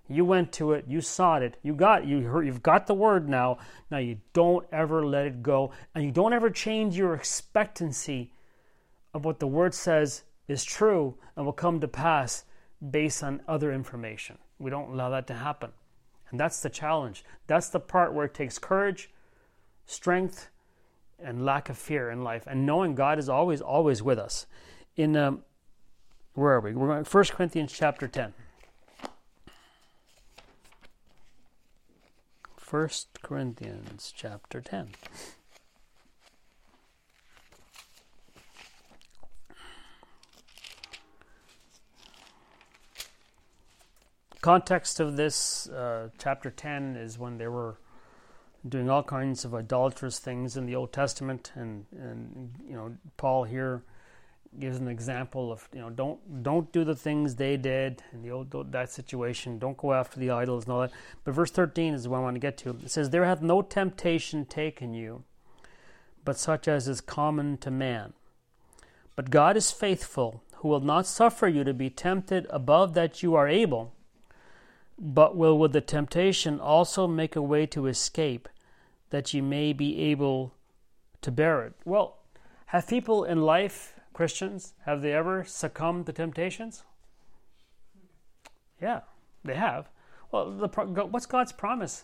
You 0.07 0.25
went 0.25 0.51
to 0.53 0.73
it, 0.73 0.85
you 0.87 0.99
sought 0.99 1.43
it, 1.43 1.57
you 1.63 1.73
got 1.73 2.05
you 2.05 2.21
heard, 2.23 2.45
you've 2.45 2.61
got 2.61 2.87
the 2.87 2.93
word 2.93 3.29
now. 3.29 3.57
Now 3.89 3.99
you 3.99 4.17
don't 4.33 4.65
ever 4.71 5.05
let 5.05 5.25
it 5.25 5.41
go, 5.41 5.71
and 5.95 6.03
you 6.03 6.11
don't 6.11 6.33
ever 6.33 6.49
change 6.49 6.97
your 6.97 7.13
expectancy 7.13 8.33
of 9.13 9.25
what 9.25 9.39
the 9.39 9.47
word 9.47 9.73
says 9.73 10.23
is 10.47 10.63
true 10.63 11.15
and 11.35 11.45
will 11.45 11.53
come 11.53 11.79
to 11.79 11.87
pass 11.87 12.45
based 12.91 13.23
on 13.23 13.41
other 13.47 13.71
information. 13.71 14.37
We 14.59 14.69
don't 14.69 14.91
allow 14.91 15.09
that 15.09 15.27
to 15.27 15.35
happen. 15.35 15.71
And 16.29 16.39
that's 16.39 16.61
the 16.61 16.69
challenge. 16.69 17.23
That's 17.47 17.69
the 17.69 17.79
part 17.79 18.13
where 18.13 18.25
it 18.25 18.33
takes 18.33 18.57
courage, 18.57 19.11
strength, 19.85 20.49
and 21.19 21.45
lack 21.45 21.69
of 21.69 21.77
fear 21.77 22.09
in 22.09 22.23
life, 22.23 22.43
and 22.47 22.65
knowing 22.65 22.95
God 22.95 23.19
is 23.19 23.29
always, 23.29 23.61
always 23.61 24.01
with 24.01 24.19
us. 24.19 24.45
In 24.97 25.15
um, 25.15 25.43
where 26.33 26.53
are 26.53 26.59
we? 26.59 26.73
We're 26.73 26.87
going 26.87 27.05
1 27.05 27.23
Corinthians 27.25 27.71
chapter 27.71 28.07
10. 28.07 28.33
1 32.69 32.89
Corinthians 33.21 34.11
chapter 34.15 34.59
10. 34.59 34.89
Context 44.43 44.99
of 44.99 45.15
this 45.15 45.69
uh, 45.69 46.09
chapter 46.17 46.51
10 46.51 46.97
is 46.97 47.17
when 47.17 47.37
they 47.37 47.47
were 47.47 47.77
doing 48.67 48.89
all 48.89 49.01
kinds 49.01 49.45
of 49.45 49.55
idolatrous 49.55 50.19
things 50.19 50.57
in 50.57 50.65
the 50.65 50.75
Old 50.75 50.91
Testament, 50.91 51.53
and 51.55 51.85
and 51.97 52.51
you 52.67 52.75
know 52.75 52.95
Paul 53.17 53.45
here 53.45 53.83
gives 54.59 54.77
an 54.77 54.87
example 54.87 55.51
of 55.51 55.67
you 55.73 55.79
know 55.79 55.89
don't 55.89 56.43
don't 56.43 56.71
do 56.73 56.83
the 56.83 56.95
things 56.95 57.35
they 57.35 57.55
did 57.55 58.03
in 58.11 58.21
the 58.21 58.31
old 58.31 58.71
that 58.73 58.91
situation. 58.91 59.59
Don't 59.59 59.77
go 59.77 59.93
after 59.93 60.19
the 60.19 60.31
idols 60.31 60.65
and 60.65 60.73
all 60.73 60.81
that. 60.81 60.91
But 61.23 61.33
verse 61.33 61.51
thirteen 61.51 61.93
is 61.93 62.07
what 62.07 62.17
I 62.17 62.21
want 62.21 62.35
to 62.35 62.39
get 62.39 62.57
to. 62.59 62.71
It 62.71 62.91
says, 62.91 63.09
"There 63.09 63.25
hath 63.25 63.41
no 63.41 63.61
temptation 63.61 64.45
taken 64.45 64.93
you, 64.93 65.23
but 66.25 66.37
such 66.37 66.67
as 66.67 66.87
is 66.89 66.99
common 66.99 67.57
to 67.59 67.71
man. 67.71 68.13
But 69.15 69.29
God 69.29 69.55
is 69.55 69.71
faithful, 69.71 70.43
who 70.57 70.67
will 70.67 70.81
not 70.81 71.05
suffer 71.05 71.47
you 71.47 71.63
to 71.63 71.73
be 71.73 71.89
tempted 71.89 72.45
above 72.49 72.93
that 72.93 73.23
you 73.23 73.35
are 73.35 73.47
able." 73.47 73.93
But 74.97 75.35
will 75.35 75.57
with 75.57 75.73
the 75.73 75.81
temptation 75.81 76.59
also 76.59 77.07
make 77.07 77.35
a 77.35 77.41
way 77.41 77.65
to 77.67 77.87
escape, 77.87 78.47
that 79.09 79.33
ye 79.33 79.41
may 79.41 79.73
be 79.73 79.99
able 79.99 80.53
to 81.21 81.31
bear 81.31 81.63
it. 81.63 81.73
Well, 81.85 82.17
have 82.67 82.87
people 82.87 83.23
in 83.23 83.41
life, 83.41 83.99
Christians, 84.13 84.73
have 84.85 85.01
they 85.01 85.13
ever 85.13 85.43
succumbed 85.43 86.05
to 86.07 86.13
temptations? 86.13 86.83
Yeah, 88.81 89.01
they 89.43 89.55
have. 89.55 89.89
Well, 90.31 90.51
the, 90.51 90.67
what's 90.67 91.25
God's 91.25 91.51
promise? 91.51 92.03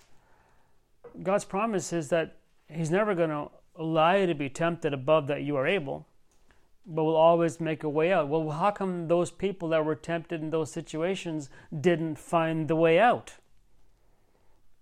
God's 1.23 1.45
promise 1.45 1.91
is 1.91 2.09
that 2.09 2.37
He's 2.67 2.91
never 2.91 3.15
going 3.15 3.31
to 3.31 3.49
allow 3.75 4.15
you 4.15 4.27
to 4.27 4.35
be 4.35 4.49
tempted 4.49 4.93
above 4.93 5.27
that 5.27 5.41
you 5.41 5.55
are 5.55 5.65
able 5.65 6.05
but 6.85 7.03
we'll 7.03 7.15
always 7.15 7.59
make 7.59 7.83
a 7.83 7.89
way 7.89 8.11
out. 8.11 8.29
Well, 8.29 8.49
how 8.49 8.71
come 8.71 9.07
those 9.07 9.31
people 9.31 9.69
that 9.69 9.85
were 9.85 9.95
tempted 9.95 10.41
in 10.41 10.49
those 10.49 10.71
situations 10.71 11.49
didn't 11.79 12.17
find 12.17 12.67
the 12.67 12.75
way 12.75 12.99
out? 12.99 13.35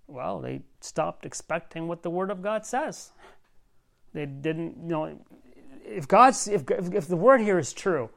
Well, 0.08 0.40
they 0.40 0.62
stopped 0.80 1.26
expecting 1.26 1.88
what 1.88 2.02
the 2.02 2.10
Word 2.10 2.32
of 2.32 2.42
God 2.42 2.66
says. 2.66 3.12
They 4.14 4.26
didn't, 4.26 4.78
you 4.84 4.88
know, 4.88 5.20
if 5.86 6.08
God's, 6.08 6.48
if, 6.48 6.64
if 6.70 7.08
the 7.08 7.18
Word 7.18 7.42
here 7.42 7.60
is 7.60 7.74
true, 7.74 8.10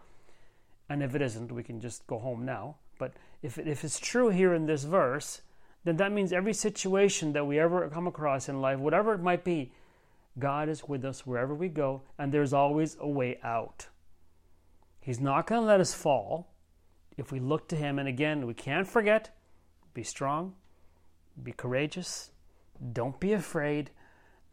and 0.88 1.02
if 1.02 1.14
it 1.14 1.22
isn't, 1.22 1.52
we 1.52 1.62
can 1.62 1.80
just 1.80 2.06
go 2.06 2.18
home 2.18 2.44
now. 2.44 2.76
But 2.98 3.12
if, 3.42 3.58
if 3.58 3.84
it's 3.84 3.98
true 3.98 4.28
here 4.28 4.54
in 4.54 4.66
this 4.66 4.84
verse, 4.84 5.42
then 5.84 5.96
that 5.96 6.12
means 6.12 6.32
every 6.32 6.52
situation 6.52 7.32
that 7.32 7.46
we 7.46 7.58
ever 7.58 7.88
come 7.88 8.06
across 8.06 8.48
in 8.48 8.60
life, 8.60 8.78
whatever 8.78 9.14
it 9.14 9.22
might 9.22 9.44
be, 9.44 9.72
God 10.38 10.68
is 10.68 10.84
with 10.84 11.04
us 11.04 11.26
wherever 11.26 11.54
we 11.54 11.68
go, 11.68 12.02
and 12.18 12.32
there's 12.32 12.52
always 12.52 12.96
a 13.00 13.08
way 13.08 13.38
out. 13.42 13.88
He's 15.00 15.20
not 15.20 15.46
going 15.46 15.62
to 15.62 15.66
let 15.66 15.80
us 15.80 15.94
fall 15.94 16.52
if 17.16 17.32
we 17.32 17.40
look 17.40 17.68
to 17.68 17.76
Him. 17.76 17.98
And 17.98 18.08
again, 18.08 18.46
we 18.46 18.54
can't 18.54 18.86
forget 18.86 19.36
be 19.92 20.02
strong, 20.04 20.54
be 21.42 21.52
courageous, 21.52 22.30
don't 22.92 23.18
be 23.18 23.32
afraid, 23.32 23.90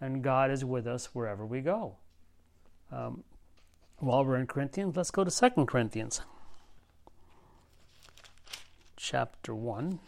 and 0.01 0.23
God 0.23 0.51
is 0.51 0.65
with 0.65 0.87
us 0.87 1.13
wherever 1.13 1.45
we 1.45 1.61
go. 1.61 1.97
Um, 2.91 3.23
while 3.97 4.25
we're 4.25 4.37
in 4.37 4.47
Corinthians, 4.47 4.95
let's 4.95 5.11
go 5.11 5.23
to 5.23 5.31
Second 5.31 5.67
Corinthians 5.67 6.21
chapter 8.97 9.55
1. 9.55 9.99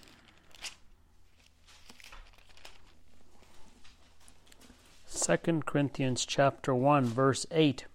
2 5.29 5.62
Corinthians 5.63 6.25
chapter 6.25 6.74
1 6.74 7.05
verse 7.05 7.45
8 7.51 7.86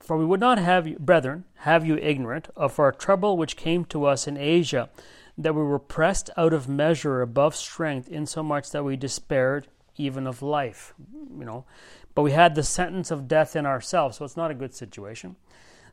For 0.00 0.16
we 0.16 0.24
would 0.24 0.40
not 0.40 0.56
have 0.56 0.86
you, 0.86 0.98
brethren, 0.98 1.44
have 1.56 1.84
you 1.84 1.98
ignorant 1.98 2.48
of 2.56 2.78
our 2.78 2.90
trouble 2.90 3.36
which 3.36 3.58
came 3.58 3.84
to 3.86 4.06
us 4.06 4.26
in 4.26 4.38
Asia, 4.38 4.88
that 5.36 5.54
we 5.54 5.62
were 5.62 5.78
pressed 5.78 6.30
out 6.38 6.54
of 6.54 6.70
measure 6.70 7.20
above 7.20 7.54
strength, 7.54 8.08
insomuch 8.08 8.70
that 8.70 8.82
we 8.82 8.96
despaired 8.96 9.68
even 9.98 10.26
of 10.26 10.40
life. 10.40 10.94
You 11.38 11.44
know, 11.44 11.66
but 12.14 12.22
we 12.22 12.32
had 12.32 12.54
the 12.54 12.62
sentence 12.62 13.10
of 13.10 13.28
death 13.28 13.54
in 13.54 13.66
ourselves, 13.66 14.16
so 14.16 14.24
it's 14.24 14.38
not 14.38 14.50
a 14.50 14.54
good 14.54 14.74
situation. 14.74 15.36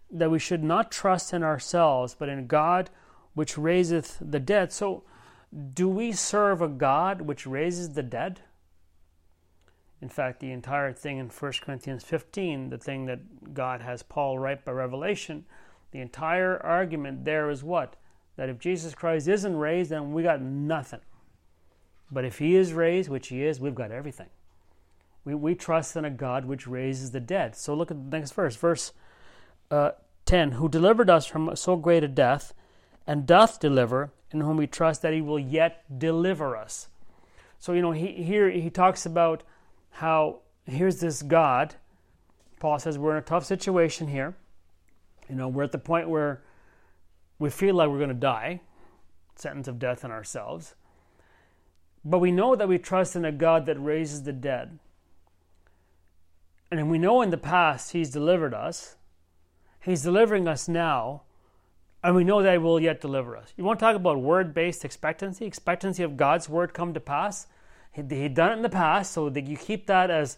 That 0.09 0.31
we 0.31 0.39
should 0.39 0.63
not 0.63 0.89
trust 0.89 1.33
in 1.33 1.43
ourselves, 1.43 2.15
but 2.17 2.29
in 2.29 2.47
God 2.47 2.89
which 3.33 3.57
raiseth 3.57 4.19
the 4.21 4.39
dead. 4.39 4.71
So, 4.71 5.03
do 5.73 5.89
we 5.89 6.13
serve 6.13 6.61
a 6.61 6.69
God 6.69 7.23
which 7.23 7.45
raises 7.45 7.89
the 7.89 8.03
dead? 8.03 8.39
In 10.01 10.09
fact, 10.09 10.39
the 10.39 10.51
entire 10.51 10.91
thing 10.91 11.19
in 11.19 11.29
1 11.29 11.51
Corinthians 11.61 12.03
15, 12.03 12.69
the 12.69 12.77
thing 12.77 13.05
that 13.05 13.53
God 13.53 13.81
has 13.81 14.01
Paul 14.01 14.39
write 14.39 14.65
by 14.65 14.71
revelation, 14.71 15.45
the 15.91 15.99
entire 15.99 16.57
argument 16.57 17.23
there 17.23 17.49
is 17.49 17.63
what? 17.63 17.95
That 18.35 18.49
if 18.49 18.57
Jesus 18.57 18.95
Christ 18.95 19.27
isn't 19.27 19.55
raised, 19.55 19.91
then 19.91 20.11
we 20.13 20.23
got 20.23 20.41
nothing. 20.41 21.01
But 22.11 22.25
if 22.25 22.39
he 22.39 22.55
is 22.55 22.73
raised, 22.73 23.09
which 23.09 23.27
he 23.27 23.43
is, 23.43 23.59
we've 23.59 23.75
got 23.75 23.91
everything. 23.91 24.29
We, 25.23 25.35
we 25.35 25.53
trust 25.53 25.95
in 25.95 26.03
a 26.03 26.09
God 26.09 26.45
which 26.45 26.65
raises 26.65 27.11
the 27.11 27.19
dead. 27.19 27.55
So 27.55 27.75
look 27.75 27.91
at 27.91 28.09
the 28.09 28.17
next 28.17 28.33
verse, 28.33 28.55
verse 28.55 28.91
uh, 29.69 29.91
10 30.25 30.53
Who 30.53 30.67
delivered 30.67 31.09
us 31.09 31.25
from 31.25 31.55
so 31.55 31.75
great 31.75 32.03
a 32.03 32.07
death, 32.07 32.53
and 33.05 33.27
doth 33.27 33.59
deliver, 33.59 34.11
in 34.31 34.41
whom 34.41 34.57
we 34.57 34.67
trust 34.67 35.01
that 35.03 35.13
he 35.13 35.21
will 35.21 35.39
yet 35.39 35.83
deliver 35.99 36.55
us. 36.55 36.87
So, 37.59 37.73
you 37.73 37.81
know, 37.81 37.91
he, 37.91 38.07
here 38.23 38.49
he 38.49 38.69
talks 38.69 39.05
about 39.05 39.43
how 39.91 40.39
here's 40.65 40.99
this 40.99 41.21
God. 41.21 41.75
Paul 42.59 42.79
says 42.79 42.97
we're 42.97 43.11
in 43.11 43.17
a 43.17 43.25
tough 43.25 43.45
situation 43.45 44.07
here. 44.07 44.35
You 45.29 45.35
know, 45.35 45.47
we're 45.47 45.63
at 45.63 45.71
the 45.71 45.77
point 45.77 46.09
where 46.09 46.41
we 47.39 47.49
feel 47.49 47.75
like 47.75 47.89
we're 47.89 47.97
going 47.97 48.09
to 48.09 48.15
die, 48.15 48.61
sentence 49.35 49.67
of 49.67 49.79
death 49.79 50.05
on 50.05 50.11
ourselves. 50.11 50.75
But 52.03 52.19
we 52.19 52.31
know 52.31 52.55
that 52.55 52.67
we 52.67 52.77
trust 52.77 53.15
in 53.15 53.25
a 53.25 53.31
God 53.31 53.65
that 53.65 53.81
raises 53.81 54.23
the 54.23 54.33
dead. 54.33 54.79
And 56.71 56.89
we 56.89 56.97
know 56.97 57.21
in 57.21 57.29
the 57.29 57.37
past 57.37 57.91
He's 57.91 58.09
delivered 58.09 58.53
us. 58.53 58.95
He's 59.79 60.03
delivering 60.03 60.47
us 60.47 60.67
now. 60.67 61.23
And 62.03 62.15
we 62.15 62.23
know 62.23 62.41
that 62.41 62.53
He 62.53 62.57
will 62.57 62.79
yet 62.79 63.01
deliver 63.01 63.37
us. 63.37 63.53
You 63.55 63.63
want 63.63 63.79
to 63.79 63.85
talk 63.85 63.95
about 63.95 64.19
word 64.19 64.53
based 64.53 64.85
expectancy? 64.85 65.45
Expectancy 65.45 66.03
of 66.03 66.17
God's 66.17 66.49
word 66.49 66.73
come 66.73 66.93
to 66.93 66.99
pass? 66.99 67.47
He, 67.91 68.03
he 68.09 68.29
done 68.29 68.51
it 68.51 68.55
in 68.55 68.61
the 68.61 68.69
past, 68.69 69.11
so 69.11 69.29
that 69.29 69.47
you 69.47 69.57
keep 69.57 69.87
that 69.87 70.09
as 70.09 70.37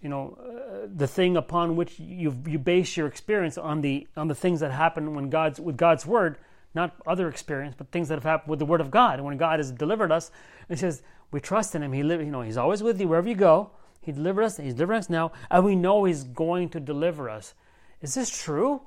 you 0.00 0.08
know 0.08 0.38
uh, 0.40 0.88
the 0.94 1.06
thing 1.06 1.36
upon 1.36 1.76
which 1.76 1.98
you 1.98 2.36
you 2.46 2.58
base 2.58 2.96
your 2.96 3.06
experience 3.06 3.56
on 3.56 3.80
the 3.80 4.06
on 4.16 4.28
the 4.28 4.34
things 4.34 4.60
that 4.60 4.72
happen 4.72 5.14
when 5.14 5.30
God's 5.30 5.60
with 5.60 5.76
God's 5.76 6.04
word, 6.04 6.38
not 6.74 6.94
other 7.06 7.28
experience, 7.28 7.74
but 7.76 7.90
things 7.90 8.08
that 8.08 8.14
have 8.16 8.24
happened 8.24 8.50
with 8.50 8.58
the 8.58 8.66
word 8.66 8.80
of 8.80 8.90
God. 8.90 9.14
And 9.14 9.24
when 9.24 9.36
God 9.36 9.58
has 9.58 9.70
delivered 9.70 10.12
us, 10.12 10.30
He 10.68 10.76
says 10.76 11.02
we 11.30 11.40
trust 11.40 11.74
in 11.74 11.82
Him. 11.82 11.92
He 11.92 12.02
live, 12.02 12.20
you 12.20 12.30
know 12.30 12.42
He's 12.42 12.56
always 12.56 12.82
with 12.82 13.00
you 13.00 13.08
wherever 13.08 13.28
you 13.28 13.34
go. 13.34 13.70
He 14.00 14.12
delivered 14.12 14.44
us. 14.44 14.56
He's 14.56 14.74
delivering 14.74 15.00
us 15.00 15.10
now, 15.10 15.32
and 15.50 15.64
we 15.64 15.74
know 15.74 16.04
He's 16.04 16.24
going 16.24 16.68
to 16.70 16.80
deliver 16.80 17.28
us. 17.28 17.54
Is 18.00 18.14
this 18.14 18.30
true 18.30 18.82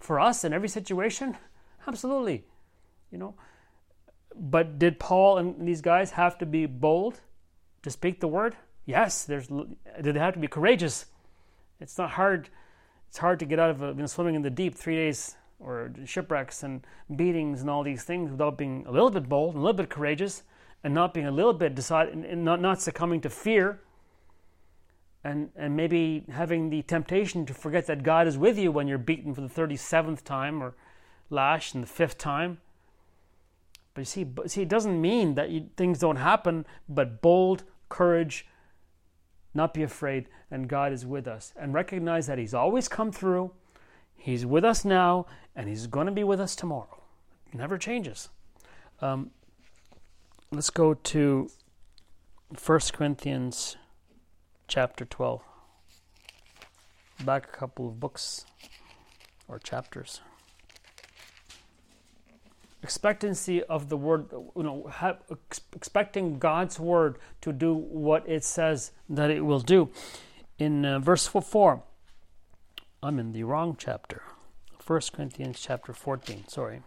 for 0.00 0.18
us 0.18 0.44
in 0.44 0.52
every 0.52 0.68
situation? 0.68 1.36
Absolutely. 1.86 2.44
You 3.10 3.18
know, 3.18 3.34
but 4.36 4.78
did 4.78 4.98
Paul 4.98 5.38
and 5.38 5.66
these 5.66 5.80
guys 5.80 6.12
have 6.12 6.38
to 6.38 6.46
be 6.46 6.66
bold 6.66 7.20
to 7.82 7.90
speak 7.90 8.20
the 8.20 8.28
word? 8.28 8.56
Yes. 8.86 9.24
There's. 9.24 9.48
Did 9.48 10.14
they 10.14 10.18
have 10.18 10.34
to 10.34 10.40
be 10.40 10.48
courageous? 10.48 11.06
It's 11.80 11.98
not 11.98 12.10
hard. 12.10 12.48
It's 13.08 13.18
hard 13.18 13.38
to 13.40 13.44
get 13.44 13.58
out 13.58 13.70
of 13.70 13.80
you 13.80 13.94
know, 13.94 14.06
swimming 14.06 14.34
in 14.34 14.42
the 14.42 14.50
deep 14.50 14.74
three 14.74 14.96
days 14.96 15.36
or 15.60 15.92
shipwrecks 16.04 16.62
and 16.62 16.84
beatings 17.14 17.60
and 17.60 17.70
all 17.70 17.82
these 17.82 18.04
things 18.04 18.30
without 18.30 18.58
being 18.58 18.84
a 18.86 18.90
little 18.90 19.10
bit 19.10 19.28
bold 19.28 19.54
and 19.54 19.58
a 19.58 19.64
little 19.64 19.76
bit 19.76 19.90
courageous 19.90 20.42
and 20.82 20.92
not 20.92 21.14
being 21.14 21.26
a 21.26 21.30
little 21.30 21.52
bit 21.52 21.74
decided 21.74 22.14
and 22.14 22.44
not, 22.44 22.60
not 22.60 22.80
succumbing 22.80 23.20
to 23.20 23.30
fear 23.30 23.80
and, 25.24 25.50
and 25.56 25.76
maybe 25.76 26.24
having 26.30 26.70
the 26.70 26.82
temptation 26.82 27.46
to 27.46 27.54
forget 27.54 27.86
that 27.86 28.02
God 28.02 28.26
is 28.26 28.36
with 28.36 28.58
you 28.58 28.72
when 28.72 28.88
you're 28.88 28.98
beaten 28.98 29.34
for 29.34 29.40
the 29.40 29.48
37th 29.48 30.24
time 30.24 30.62
or 30.62 30.74
lashed 31.30 31.74
in 31.74 31.80
the 31.80 31.86
fifth 31.86 32.18
time. 32.18 32.58
But 33.94 34.06
see, 34.06 34.26
see, 34.46 34.62
it 34.62 34.68
doesn't 34.68 35.00
mean 35.00 35.34
that 35.34 35.50
you, 35.50 35.68
things 35.76 35.98
don't 35.98 36.16
happen, 36.16 36.66
but 36.88 37.20
bold 37.20 37.64
courage, 37.88 38.46
not 39.54 39.74
be 39.74 39.82
afraid, 39.82 40.28
and 40.50 40.68
God 40.68 40.92
is 40.92 41.04
with 41.04 41.26
us. 41.26 41.52
And 41.56 41.74
recognize 41.74 42.26
that 42.26 42.38
He's 42.38 42.54
always 42.54 42.88
come 42.88 43.12
through, 43.12 43.52
He's 44.14 44.46
with 44.46 44.64
us 44.64 44.84
now, 44.84 45.26
and 45.54 45.68
He's 45.68 45.86
going 45.86 46.06
to 46.06 46.12
be 46.12 46.24
with 46.24 46.40
us 46.40 46.56
tomorrow. 46.56 47.02
It 47.52 47.58
never 47.58 47.76
changes. 47.76 48.30
Um, 49.00 49.30
let's 50.50 50.70
go 50.70 50.94
to 50.94 51.50
1 52.64 52.80
Corinthians 52.92 53.76
chapter 54.68 55.04
12. 55.04 55.42
Back 57.24 57.44
a 57.44 57.56
couple 57.56 57.88
of 57.88 58.00
books 58.00 58.46
or 59.48 59.58
chapters 59.58 60.22
expectancy 62.82 63.62
of 63.64 63.88
the 63.88 63.96
word, 63.96 64.26
you 64.56 64.62
know, 64.62 64.90
expecting 65.74 66.38
God's 66.38 66.80
word 66.80 67.18
to 67.40 67.52
do 67.52 67.74
what 67.74 68.28
it 68.28 68.44
says 68.44 68.92
that 69.08 69.30
it 69.30 69.44
will 69.44 69.60
do. 69.60 69.90
In 70.58 70.84
uh, 70.84 70.98
verse 70.98 71.26
4, 71.26 71.82
I'm 73.02 73.18
in 73.18 73.32
the 73.32 73.44
wrong 73.44 73.76
chapter. 73.78 74.22
1 74.86 75.00
Corinthians 75.12 75.60
chapter 75.60 75.92
14, 75.92 76.48
sorry. 76.48 76.82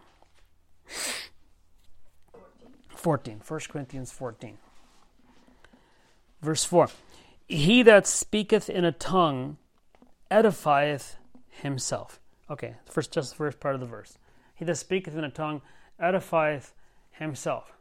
14, 2.95 3.41
1 3.47 3.60
Corinthians 3.69 4.12
14. 4.12 4.58
Verse 6.41 6.65
4 6.65 6.89
He 7.47 7.84
that 7.84 8.05
speaketh 8.05 8.69
in 8.69 8.84
a 8.84 8.91
tongue 8.91 9.58
edifieth 10.29 11.15
himself. 11.49 12.19
Okay, 12.49 12.75
first 12.86 13.13
just 13.13 13.31
the 13.31 13.36
first 13.38 13.60
part 13.60 13.75
of 13.75 13.81
the 13.81 13.88
verse. 13.88 14.17
He 14.53 14.65
that 14.65 14.75
speaketh 14.75 15.15
in 15.15 15.23
a 15.23 15.29
tongue 15.29 15.62
edifieth 16.01 16.71
himself. 17.12 17.73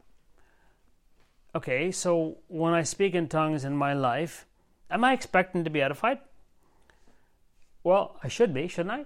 Okay, 1.55 1.91
so 1.91 2.37
when 2.47 2.73
I 2.73 2.83
speak 2.83 3.15
in 3.15 3.27
tongues 3.27 3.63
in 3.63 3.77
my 3.77 3.93
life, 3.93 4.45
am 4.91 5.03
I 5.03 5.13
expecting 5.13 5.63
to 5.63 5.69
be 5.69 5.81
edified? 5.81 6.19
Well, 7.83 8.17
I 8.23 8.27
should 8.27 8.53
be, 8.53 8.67
shouldn't 8.67 8.91
I? 8.91 9.05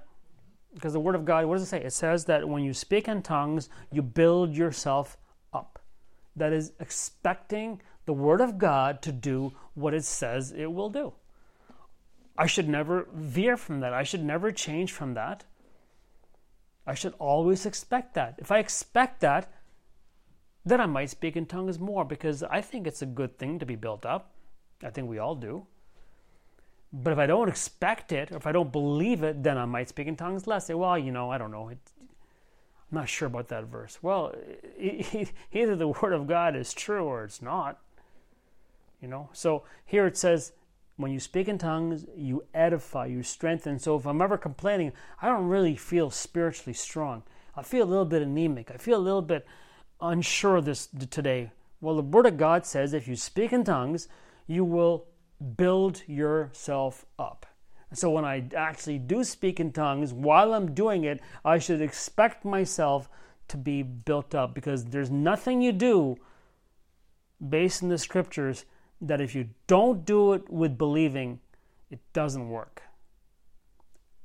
Because 0.73 0.93
the 0.93 0.99
Word 0.99 1.15
of 1.15 1.25
God, 1.25 1.45
what 1.45 1.55
does 1.55 1.63
it 1.63 1.67
say? 1.67 1.83
It 1.83 1.93
says 1.93 2.25
that 2.25 2.47
when 2.47 2.63
you 2.63 2.73
speak 2.73 3.07
in 3.07 3.21
tongues, 3.21 3.69
you 3.91 4.01
build 4.01 4.55
yourself 4.55 5.17
up. 5.53 5.79
That 6.35 6.53
is 6.53 6.71
expecting 6.79 7.81
the 8.05 8.13
Word 8.13 8.41
of 8.41 8.57
God 8.57 9.01
to 9.03 9.11
do 9.11 9.53
what 9.73 9.93
it 9.93 10.05
says 10.05 10.51
it 10.51 10.71
will 10.71 10.89
do. 10.89 11.13
I 12.37 12.45
should 12.45 12.69
never 12.69 13.07
veer 13.13 13.57
from 13.57 13.81
that. 13.81 13.93
I 13.93 14.03
should 14.03 14.23
never 14.23 14.51
change 14.51 14.91
from 14.91 15.13
that. 15.15 15.43
I 16.89 16.95
should 16.95 17.13
always 17.19 17.67
expect 17.67 18.15
that. 18.15 18.33
If 18.39 18.51
I 18.51 18.57
expect 18.57 19.21
that, 19.21 19.53
then 20.65 20.81
I 20.81 20.87
might 20.87 21.11
speak 21.11 21.37
in 21.37 21.45
tongues 21.45 21.77
more 21.77 22.03
because 22.03 22.41
I 22.41 22.61
think 22.61 22.87
it's 22.87 23.03
a 23.03 23.05
good 23.05 23.37
thing 23.37 23.59
to 23.59 23.65
be 23.65 23.75
built 23.75 24.07
up. 24.07 24.31
I 24.83 24.89
think 24.89 25.07
we 25.07 25.19
all 25.19 25.35
do. 25.35 25.67
But 26.91 27.13
if 27.13 27.19
I 27.19 27.27
don't 27.27 27.47
expect 27.47 28.11
it, 28.11 28.31
or 28.31 28.37
if 28.37 28.47
I 28.47 28.51
don't 28.51 28.71
believe 28.71 29.21
it, 29.21 29.43
then 29.43 29.55
I 29.55 29.65
might 29.65 29.89
speak 29.89 30.07
in 30.07 30.15
tongues 30.15 30.47
less. 30.47 30.65
Say, 30.65 30.73
well, 30.73 30.97
you 30.97 31.11
know, 31.11 31.29
I 31.29 31.37
don't 31.37 31.51
know. 31.51 31.69
I'm 31.69 31.77
not 32.91 33.07
sure 33.07 33.27
about 33.27 33.49
that 33.49 33.65
verse. 33.65 33.99
Well, 34.01 34.33
either 34.79 35.75
the 35.75 35.89
word 35.89 36.13
of 36.13 36.25
God 36.25 36.55
is 36.55 36.73
true 36.73 37.05
or 37.05 37.23
it's 37.23 37.39
not. 37.39 37.79
You 38.99 39.09
know, 39.09 39.29
so 39.31 39.61
here 39.85 40.07
it 40.07 40.17
says, 40.17 40.53
when 40.99 41.13
you 41.13 41.19
speak 41.21 41.47
in 41.47 41.57
tongues, 41.57 42.05
you 42.13 42.43
edify, 42.53 43.05
you 43.05 43.23
strengthen. 43.23 43.79
So 43.79 43.95
if 43.95 44.05
I'm 44.05 44.21
ever 44.21 44.37
complaining, 44.37 44.91
I 45.21 45.29
don't 45.29 45.47
really 45.47 45.77
feel 45.77 46.11
spiritually 46.11 46.73
strong. 46.73 47.23
I 47.55 47.61
feel 47.61 47.85
a 47.85 47.89
little 47.89 48.03
bit 48.03 48.21
anemic. 48.21 48.69
I 48.69 48.75
feel 48.75 48.97
a 48.97 48.99
little 48.99 49.21
bit 49.21 49.45
unsure 50.01 50.59
this 50.59 50.89
today. 51.09 51.51
Well, 51.79 51.95
the 51.95 52.01
Word 52.01 52.25
of 52.25 52.35
God 52.35 52.65
says 52.65 52.93
if 52.93 53.07
you 53.07 53.15
speak 53.15 53.53
in 53.53 53.63
tongues, 53.63 54.09
you 54.45 54.65
will 54.65 55.05
build 55.55 56.03
yourself 56.05 57.05
up. 57.17 57.45
So 57.93 58.09
when 58.09 58.25
I 58.25 58.49
actually 58.53 58.99
do 58.99 59.23
speak 59.23 59.61
in 59.61 59.71
tongues, 59.71 60.11
while 60.11 60.53
I'm 60.53 60.75
doing 60.75 61.05
it, 61.05 61.21
I 61.45 61.59
should 61.59 61.81
expect 61.81 62.43
myself 62.43 63.07
to 63.47 63.55
be 63.55 63.83
built 63.83 64.35
up 64.35 64.53
because 64.53 64.83
there's 64.83 65.09
nothing 65.09 65.61
you 65.61 65.71
do 65.71 66.17
based 67.47 67.81
in 67.81 67.87
the 67.87 67.97
scriptures 67.97 68.65
that 69.01 69.21
if 69.21 69.35
you 69.35 69.49
don't 69.67 70.05
do 70.05 70.33
it 70.33 70.49
with 70.49 70.77
believing, 70.77 71.39
it 71.89 71.99
doesn't 72.13 72.49
work. 72.49 72.83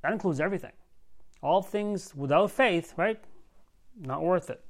That 0.03 0.13
includes 0.13 0.41
everything. 0.41 0.73
All 1.43 1.63
things 1.63 2.15
without 2.15 2.51
faith, 2.51 2.95
right? 2.97 3.23
Not 4.01 4.23
worth 4.23 4.51
it. 4.51 4.65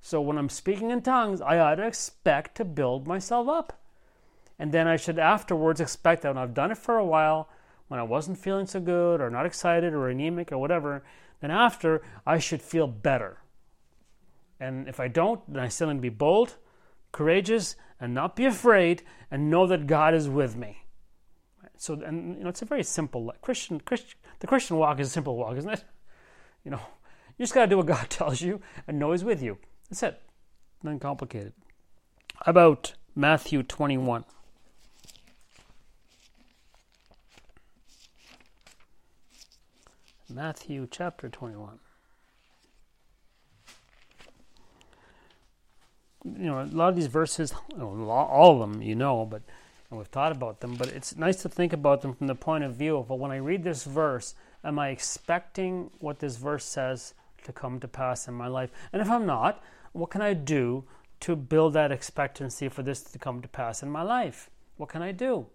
So 0.00 0.20
when 0.20 0.38
I'm 0.38 0.48
speaking 0.48 0.90
in 0.90 1.02
tongues, 1.02 1.40
I 1.40 1.58
ought 1.58 1.76
to 1.76 1.86
expect 1.86 2.56
to 2.56 2.64
build 2.64 3.06
myself 3.06 3.48
up. 3.48 3.80
And 4.58 4.72
then 4.72 4.88
I 4.88 4.96
should 4.96 5.18
afterwards 5.18 5.80
expect 5.80 6.22
that 6.22 6.34
when 6.34 6.42
I've 6.42 6.54
done 6.54 6.70
it 6.70 6.78
for 6.78 6.98
a 6.98 7.04
while, 7.04 7.48
when 7.88 8.00
I 8.00 8.04
wasn't 8.04 8.38
feeling 8.38 8.66
so 8.66 8.80
good 8.80 9.20
or 9.20 9.30
not 9.30 9.46
excited 9.46 9.94
or 9.94 10.08
anemic 10.08 10.52
or 10.52 10.58
whatever, 10.58 11.04
then 11.40 11.50
after 11.50 12.02
I 12.26 12.38
should 12.38 12.62
feel 12.62 12.86
better. 12.86 13.38
And 14.60 14.88
if 14.88 14.98
I 14.98 15.08
don't, 15.08 15.40
then 15.52 15.62
I 15.62 15.68
still 15.68 15.88
need 15.88 15.94
to 15.94 16.00
be 16.00 16.08
bold, 16.08 16.56
courageous, 17.12 17.76
and 18.00 18.14
not 18.14 18.36
be 18.36 18.44
afraid 18.44 19.02
and 19.30 19.50
know 19.50 19.66
that 19.66 19.86
God 19.86 20.14
is 20.14 20.28
with 20.28 20.56
me. 20.56 20.82
So, 21.76 21.94
and 21.94 22.36
you 22.36 22.42
know, 22.42 22.50
it's 22.50 22.62
a 22.62 22.66
very 22.66 22.82
simple 22.82 23.32
Christian. 23.40 23.80
Christian, 23.80 24.18
the 24.40 24.46
Christian 24.46 24.76
walk 24.76 25.00
is 25.00 25.08
a 25.08 25.10
simple 25.10 25.36
walk, 25.36 25.56
isn't 25.56 25.70
it? 25.70 25.84
You 26.64 26.72
know, 26.72 26.80
you 27.36 27.44
just 27.44 27.54
got 27.54 27.62
to 27.62 27.68
do 27.68 27.76
what 27.76 27.86
God 27.86 28.10
tells 28.10 28.40
you 28.40 28.60
and 28.86 28.98
know 28.98 29.12
He's 29.12 29.24
with 29.24 29.42
you. 29.42 29.58
That's 29.88 30.02
it. 30.02 30.20
Nothing 30.82 31.00
complicated. 31.00 31.52
About 32.46 32.94
Matthew 33.14 33.62
twenty-one? 33.62 34.24
Matthew 40.30 40.86
chapter 40.90 41.30
21. 41.30 41.78
You 46.38 46.46
know, 46.46 46.62
a 46.62 46.64
lot 46.66 46.88
of 46.88 46.96
these 46.96 47.06
verses, 47.06 47.54
all 47.78 48.52
of 48.52 48.58
them, 48.60 48.82
you 48.82 48.94
know, 48.94 49.24
but 49.24 49.42
and 49.90 49.98
we've 49.98 50.08
thought 50.08 50.32
about 50.32 50.60
them, 50.60 50.74
but 50.74 50.88
it's 50.88 51.16
nice 51.16 51.40
to 51.42 51.48
think 51.48 51.72
about 51.72 52.02
them 52.02 52.14
from 52.14 52.26
the 52.26 52.34
point 52.34 52.62
of 52.62 52.74
view 52.74 52.98
of, 52.98 53.08
well, 53.08 53.18
when 53.18 53.30
I 53.30 53.36
read 53.36 53.64
this 53.64 53.84
verse, 53.84 54.34
am 54.62 54.78
I 54.78 54.88
expecting 54.90 55.90
what 55.98 56.18
this 56.18 56.36
verse 56.36 56.64
says 56.64 57.14
to 57.44 57.52
come 57.52 57.80
to 57.80 57.88
pass 57.88 58.28
in 58.28 58.34
my 58.34 58.48
life? 58.48 58.70
And 58.92 59.00
if 59.00 59.08
I'm 59.08 59.24
not, 59.24 59.62
what 59.92 60.10
can 60.10 60.20
I 60.20 60.34
do 60.34 60.84
to 61.20 61.34
build 61.34 61.72
that 61.72 61.90
expectancy 61.90 62.68
for 62.68 62.82
this 62.82 63.02
to 63.02 63.18
come 63.18 63.40
to 63.40 63.48
pass 63.48 63.82
in 63.82 63.90
my 63.90 64.02
life? 64.02 64.50
What 64.76 64.90
can 64.90 65.00
I 65.00 65.12
do? 65.12 65.46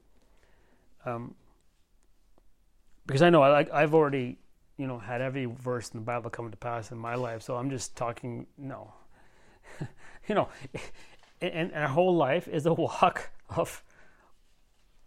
Um, 1.05 1.35
because 3.05 3.21
I 3.21 3.29
know 3.29 3.43
I, 3.43 3.67
I've 3.71 3.93
already, 3.93 4.39
you 4.77 4.87
know, 4.87 4.97
had 4.97 5.21
every 5.21 5.45
verse 5.45 5.89
in 5.91 5.99
the 5.99 6.05
Bible 6.05 6.31
come 6.31 6.49
to 6.49 6.57
pass 6.57 6.91
in 6.91 6.97
my 6.97 7.15
life. 7.15 7.43
So 7.43 7.55
I'm 7.55 7.69
just 7.69 7.95
talking, 7.95 8.47
no. 8.57 8.93
you 10.27 10.35
know, 10.35 10.49
and, 11.41 11.73
our 11.73 11.87
whole 11.87 12.15
life 12.15 12.47
is 12.47 12.65
a 12.65 12.73
walk 12.73 13.31
of 13.55 13.83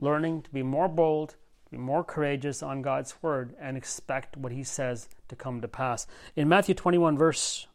learning 0.01 0.43
to 0.43 0.51
be 0.51 0.63
more 0.63 0.89
bold, 0.89 1.37
be 1.71 1.77
more 1.77 2.05
courageous 2.05 2.63
on 2.63 2.83
God's 2.83 3.15
word, 3.23 3.55
and 3.61 3.77
expect 3.77 4.37
what 4.37 4.53
He 4.53 4.63
says 4.63 5.09
to 5.29 5.37
come 5.37 5.61
to 5.61 5.69
pass. 5.69 6.07
In 6.35 6.49
Matthew 6.49 6.75
21, 6.75 7.17
verse 7.17 7.67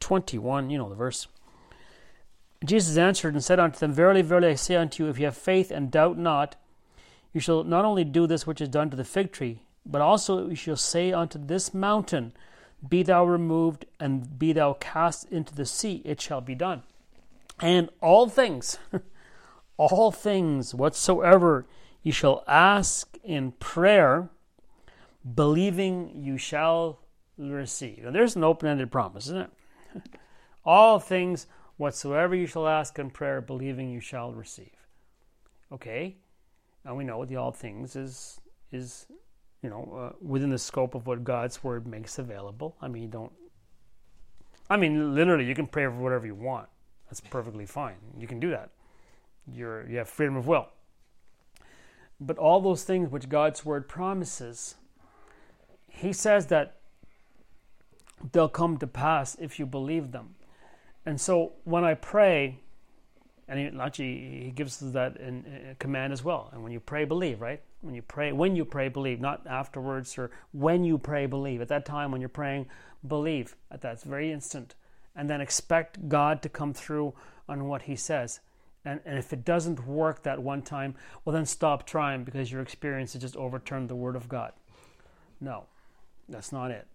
21, 0.00 0.70
you 0.70 0.78
know 0.78 0.88
the 0.88 0.94
verse. 0.94 1.28
Jesus 2.64 2.96
answered 2.96 3.34
and 3.34 3.44
said 3.44 3.60
unto 3.60 3.78
them, 3.78 3.92
Verily, 3.92 4.22
verily, 4.22 4.48
I 4.48 4.54
say 4.54 4.74
unto 4.74 5.04
you, 5.04 5.10
if 5.10 5.18
you 5.18 5.26
have 5.26 5.36
faith 5.36 5.70
and 5.70 5.90
doubt 5.90 6.18
not, 6.18 6.56
you 7.32 7.40
shall 7.40 7.62
not 7.62 7.84
only 7.84 8.04
do 8.04 8.26
this 8.26 8.46
which 8.46 8.60
is 8.60 8.68
done 8.68 8.90
to 8.90 8.96
the 8.96 9.04
fig 9.04 9.30
tree, 9.30 9.62
but 9.86 10.00
also 10.00 10.48
you 10.48 10.56
shall 10.56 10.76
say 10.76 11.12
unto 11.12 11.38
this 11.38 11.72
mountain, 11.72 12.32
Be 12.86 13.02
thou 13.02 13.24
removed, 13.24 13.86
and 13.98 14.38
be 14.38 14.52
thou 14.52 14.74
cast 14.74 15.30
into 15.30 15.54
the 15.54 15.66
sea, 15.66 16.02
it 16.04 16.20
shall 16.20 16.40
be 16.40 16.54
done. 16.54 16.82
And 17.60 17.90
all 18.00 18.28
things, 18.28 18.78
all 19.76 20.12
things 20.12 20.74
whatsoever 20.74 21.66
you 22.02 22.12
shall 22.12 22.44
ask 22.46 23.18
in 23.24 23.52
prayer, 23.52 24.28
believing 25.34 26.12
you 26.14 26.38
shall 26.38 27.00
receive. 27.36 28.04
Now, 28.04 28.10
there's 28.12 28.36
an 28.36 28.44
open 28.44 28.68
ended 28.68 28.92
promise, 28.92 29.26
isn't 29.26 29.50
it? 29.94 30.02
all 30.64 30.98
things 31.00 31.46
whatsoever 31.76 32.34
you 32.34 32.46
shall 32.46 32.68
ask 32.68 32.98
in 32.98 33.10
prayer, 33.10 33.40
believing 33.40 33.90
you 33.90 34.00
shall 34.00 34.32
receive. 34.32 34.76
Okay? 35.72 36.16
And 36.84 36.96
we 36.96 37.04
know 37.04 37.24
the 37.24 37.36
all 37.36 37.52
things 37.52 37.96
is 37.96 38.40
is 38.70 39.06
you 39.62 39.70
know 39.70 40.12
uh, 40.12 40.16
within 40.20 40.50
the 40.50 40.58
scope 40.58 40.94
of 40.94 41.06
what 41.06 41.24
God's 41.24 41.62
word 41.62 41.86
makes 41.86 42.18
available. 42.18 42.76
I 42.80 42.88
mean, 42.88 43.02
you 43.02 43.08
don't. 43.08 43.32
I 44.70 44.76
mean, 44.76 45.14
literally, 45.14 45.46
you 45.46 45.54
can 45.54 45.66
pray 45.66 45.84
for 45.84 45.92
whatever 45.92 46.26
you 46.26 46.34
want. 46.34 46.68
That's 47.06 47.20
perfectly 47.20 47.66
fine. 47.66 47.96
You 48.18 48.26
can 48.26 48.38
do 48.38 48.50
that. 48.50 48.70
You're 49.52 49.88
you 49.88 49.98
have 49.98 50.08
freedom 50.08 50.36
of 50.36 50.46
will. 50.46 50.68
But 52.20 52.36
all 52.36 52.60
those 52.60 52.82
things 52.82 53.10
which 53.10 53.28
God's 53.28 53.64
word 53.64 53.88
promises, 53.88 54.74
He 55.88 56.12
says 56.12 56.46
that 56.46 56.78
they'll 58.32 58.48
come 58.48 58.76
to 58.78 58.86
pass 58.86 59.36
if 59.40 59.58
you 59.58 59.66
believe 59.66 60.12
them. 60.12 60.34
And 61.06 61.20
so 61.20 61.52
when 61.64 61.84
I 61.84 61.94
pray, 61.94 62.58
and 63.46 63.58
he, 63.58 63.80
actually 63.80 64.42
he 64.44 64.50
gives 64.50 64.82
us 64.82 64.92
that 64.92 65.16
in, 65.16 65.44
in 65.46 65.76
command 65.78 66.12
as 66.12 66.22
well. 66.22 66.50
And 66.52 66.62
when 66.62 66.72
you 66.72 66.80
pray, 66.80 67.04
believe, 67.04 67.40
right? 67.40 67.62
When 67.80 67.94
you 67.94 68.02
pray, 68.02 68.32
when 68.32 68.56
you 68.56 68.64
pray, 68.64 68.88
believe, 68.88 69.20
not 69.20 69.46
afterwards 69.46 70.18
or 70.18 70.30
when 70.52 70.84
you 70.84 70.98
pray, 70.98 71.26
believe. 71.26 71.60
At 71.60 71.68
that 71.68 71.84
time, 71.84 72.10
when 72.10 72.20
you're 72.20 72.28
praying, 72.28 72.66
believe 73.06 73.54
at 73.70 73.82
that 73.82 74.02
very 74.02 74.32
instant, 74.32 74.74
and 75.14 75.30
then 75.30 75.40
expect 75.40 76.08
God 76.08 76.42
to 76.42 76.48
come 76.48 76.74
through 76.74 77.14
on 77.48 77.68
what 77.68 77.82
He 77.82 77.94
says. 77.94 78.40
And, 78.84 79.00
and 79.04 79.18
if 79.18 79.32
it 79.32 79.44
doesn't 79.44 79.86
work 79.86 80.22
that 80.22 80.42
one 80.42 80.62
time, 80.62 80.94
well, 81.24 81.34
then 81.34 81.46
stop 81.46 81.86
trying 81.86 82.24
because 82.24 82.50
your 82.50 82.62
experience 82.62 83.12
has 83.12 83.22
just 83.22 83.36
overturned 83.36 83.88
the 83.88 83.96
Word 83.96 84.16
of 84.16 84.28
God. 84.28 84.52
No, 85.40 85.66
that's 86.28 86.52
not 86.52 86.70
it. 86.70 86.86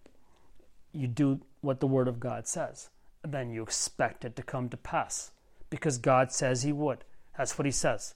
You 0.92 1.06
do 1.06 1.40
what 1.60 1.80
the 1.80 1.86
Word 1.86 2.08
of 2.08 2.20
God 2.20 2.46
says, 2.46 2.90
and 3.22 3.32
then 3.32 3.50
you 3.50 3.62
expect 3.62 4.24
it 4.24 4.36
to 4.36 4.42
come 4.42 4.68
to 4.68 4.76
pass 4.76 5.30
because 5.70 5.98
God 5.98 6.30
says 6.30 6.62
He 6.62 6.72
would. 6.72 7.04
That's 7.36 7.56
what 7.58 7.64
He 7.64 7.72
says. 7.72 8.14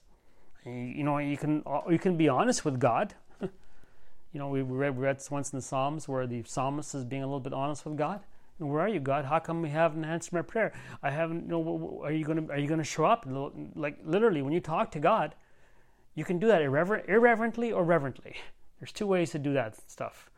You 0.65 1.03
know, 1.03 1.17
you 1.19 1.37
can 1.37 1.63
uh, 1.65 1.81
you 1.89 1.99
can 1.99 2.17
be 2.17 2.27
honest 2.27 2.65
with 2.65 2.79
God. 2.79 3.15
you 3.41 3.49
know, 4.33 4.49
we 4.49 4.61
read, 4.61 4.95
we 4.95 5.03
read 5.03 5.21
once 5.31 5.51
in 5.51 5.57
the 5.57 5.63
Psalms 5.63 6.07
where 6.07 6.27
the 6.27 6.43
psalmist 6.43 6.93
is 6.95 7.05
being 7.05 7.23
a 7.23 7.25
little 7.25 7.39
bit 7.39 7.53
honest 7.53 7.85
with 7.85 7.97
God. 7.97 8.21
Where 8.57 8.81
are 8.81 8.89
you, 8.89 8.99
God? 8.99 9.23
How 9.23 9.39
come 9.39 9.61
we 9.61 9.69
haven't 9.69 10.03
answered 10.03 10.33
my 10.33 10.41
prayer? 10.41 10.73
I 11.01 11.11
haven't. 11.11 11.43
You 11.43 11.51
know, 11.51 12.01
are 12.03 12.11
you 12.11 12.25
gonna 12.25 12.45
are 12.49 12.57
you 12.57 12.67
gonna 12.67 12.83
show 12.83 13.05
up? 13.05 13.25
Like 13.75 13.99
literally, 14.03 14.41
when 14.41 14.51
you 14.51 14.59
talk 14.59 14.91
to 14.91 14.99
God, 14.99 15.33
you 16.13 16.25
can 16.25 16.39
do 16.39 16.47
that 16.47 16.61
irrever- 16.61 17.05
irreverently 17.07 17.71
or 17.71 17.85
reverently. 17.85 18.35
There's 18.79 18.91
two 18.91 19.07
ways 19.07 19.31
to 19.31 19.39
do 19.39 19.53
that 19.53 19.77
stuff. 19.89 20.29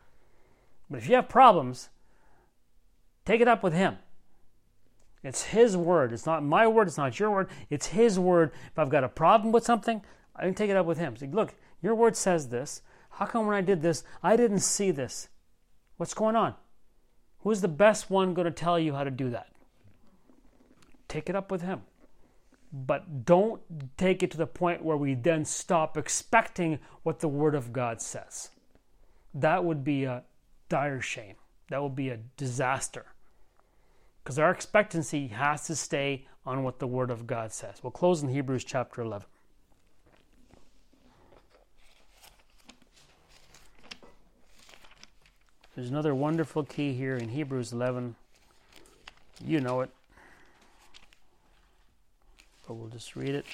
But 0.88 0.98
if 0.98 1.08
you 1.08 1.16
have 1.16 1.28
problems, 1.28 1.88
take 3.24 3.40
it 3.40 3.48
up 3.48 3.64
with 3.64 3.72
Him. 3.72 3.98
It's 5.22 5.42
His 5.44 5.76
word. 5.76 6.12
It's 6.12 6.26
not 6.26 6.42
my 6.42 6.66
word. 6.66 6.88
It's 6.88 6.98
not 6.98 7.18
your 7.18 7.30
word. 7.30 7.48
It's 7.70 7.86
His 7.86 8.18
word. 8.18 8.52
If 8.66 8.78
I've 8.78 8.90
got 8.90 9.04
a 9.04 9.08
problem 9.08 9.52
with 9.52 9.64
something, 9.64 10.02
I 10.34 10.42
can 10.42 10.54
take 10.54 10.70
it 10.70 10.76
up 10.76 10.86
with 10.86 10.98
Him. 10.98 11.16
Say, 11.16 11.28
look, 11.30 11.54
your 11.80 11.94
word 11.94 12.16
says 12.16 12.48
this. 12.48 12.82
How 13.10 13.26
come 13.26 13.46
when 13.46 13.56
I 13.56 13.60
did 13.60 13.82
this, 13.82 14.04
I 14.22 14.36
didn't 14.36 14.60
see 14.60 14.90
this? 14.90 15.28
What's 15.96 16.14
going 16.14 16.34
on? 16.34 16.54
Who's 17.40 17.60
the 17.60 17.68
best 17.68 18.10
one 18.10 18.34
going 18.34 18.46
to 18.46 18.50
tell 18.50 18.78
you 18.78 18.94
how 18.94 19.04
to 19.04 19.10
do 19.10 19.30
that? 19.30 19.48
Take 21.08 21.28
it 21.28 21.36
up 21.36 21.50
with 21.50 21.62
him. 21.62 21.82
But 22.72 23.26
don't 23.26 23.60
take 23.98 24.22
it 24.22 24.30
to 24.30 24.38
the 24.38 24.46
point 24.46 24.82
where 24.82 24.96
we 24.96 25.14
then 25.14 25.44
stop 25.44 25.98
expecting 25.98 26.78
what 27.02 27.20
the 27.20 27.28
Word 27.28 27.54
of 27.54 27.70
God 27.72 28.00
says. 28.00 28.50
That 29.34 29.64
would 29.64 29.84
be 29.84 30.04
a 30.04 30.22
dire 30.70 31.02
shame. 31.02 31.34
That 31.68 31.82
would 31.82 31.94
be 31.94 32.08
a 32.08 32.20
disaster. 32.38 33.06
Because 34.22 34.38
our 34.38 34.50
expectancy 34.50 35.28
has 35.28 35.66
to 35.66 35.74
stay 35.74 36.26
on 36.46 36.62
what 36.62 36.78
the 36.78 36.86
Word 36.86 37.10
of 37.10 37.26
God 37.26 37.52
says. 37.52 37.76
We'll 37.82 37.90
close 37.90 38.22
in 38.22 38.28
Hebrews 38.28 38.64
chapter 38.64 39.02
11. 39.02 39.26
There's 45.74 45.88
another 45.88 46.14
wonderful 46.14 46.64
key 46.64 46.92
here 46.92 47.16
in 47.16 47.30
Hebrews 47.30 47.72
11. 47.72 48.14
You 49.44 49.60
know 49.60 49.80
it. 49.80 49.90
But 52.66 52.74
we'll 52.74 52.90
just 52.90 53.16
read 53.16 53.34
it. 53.34 53.46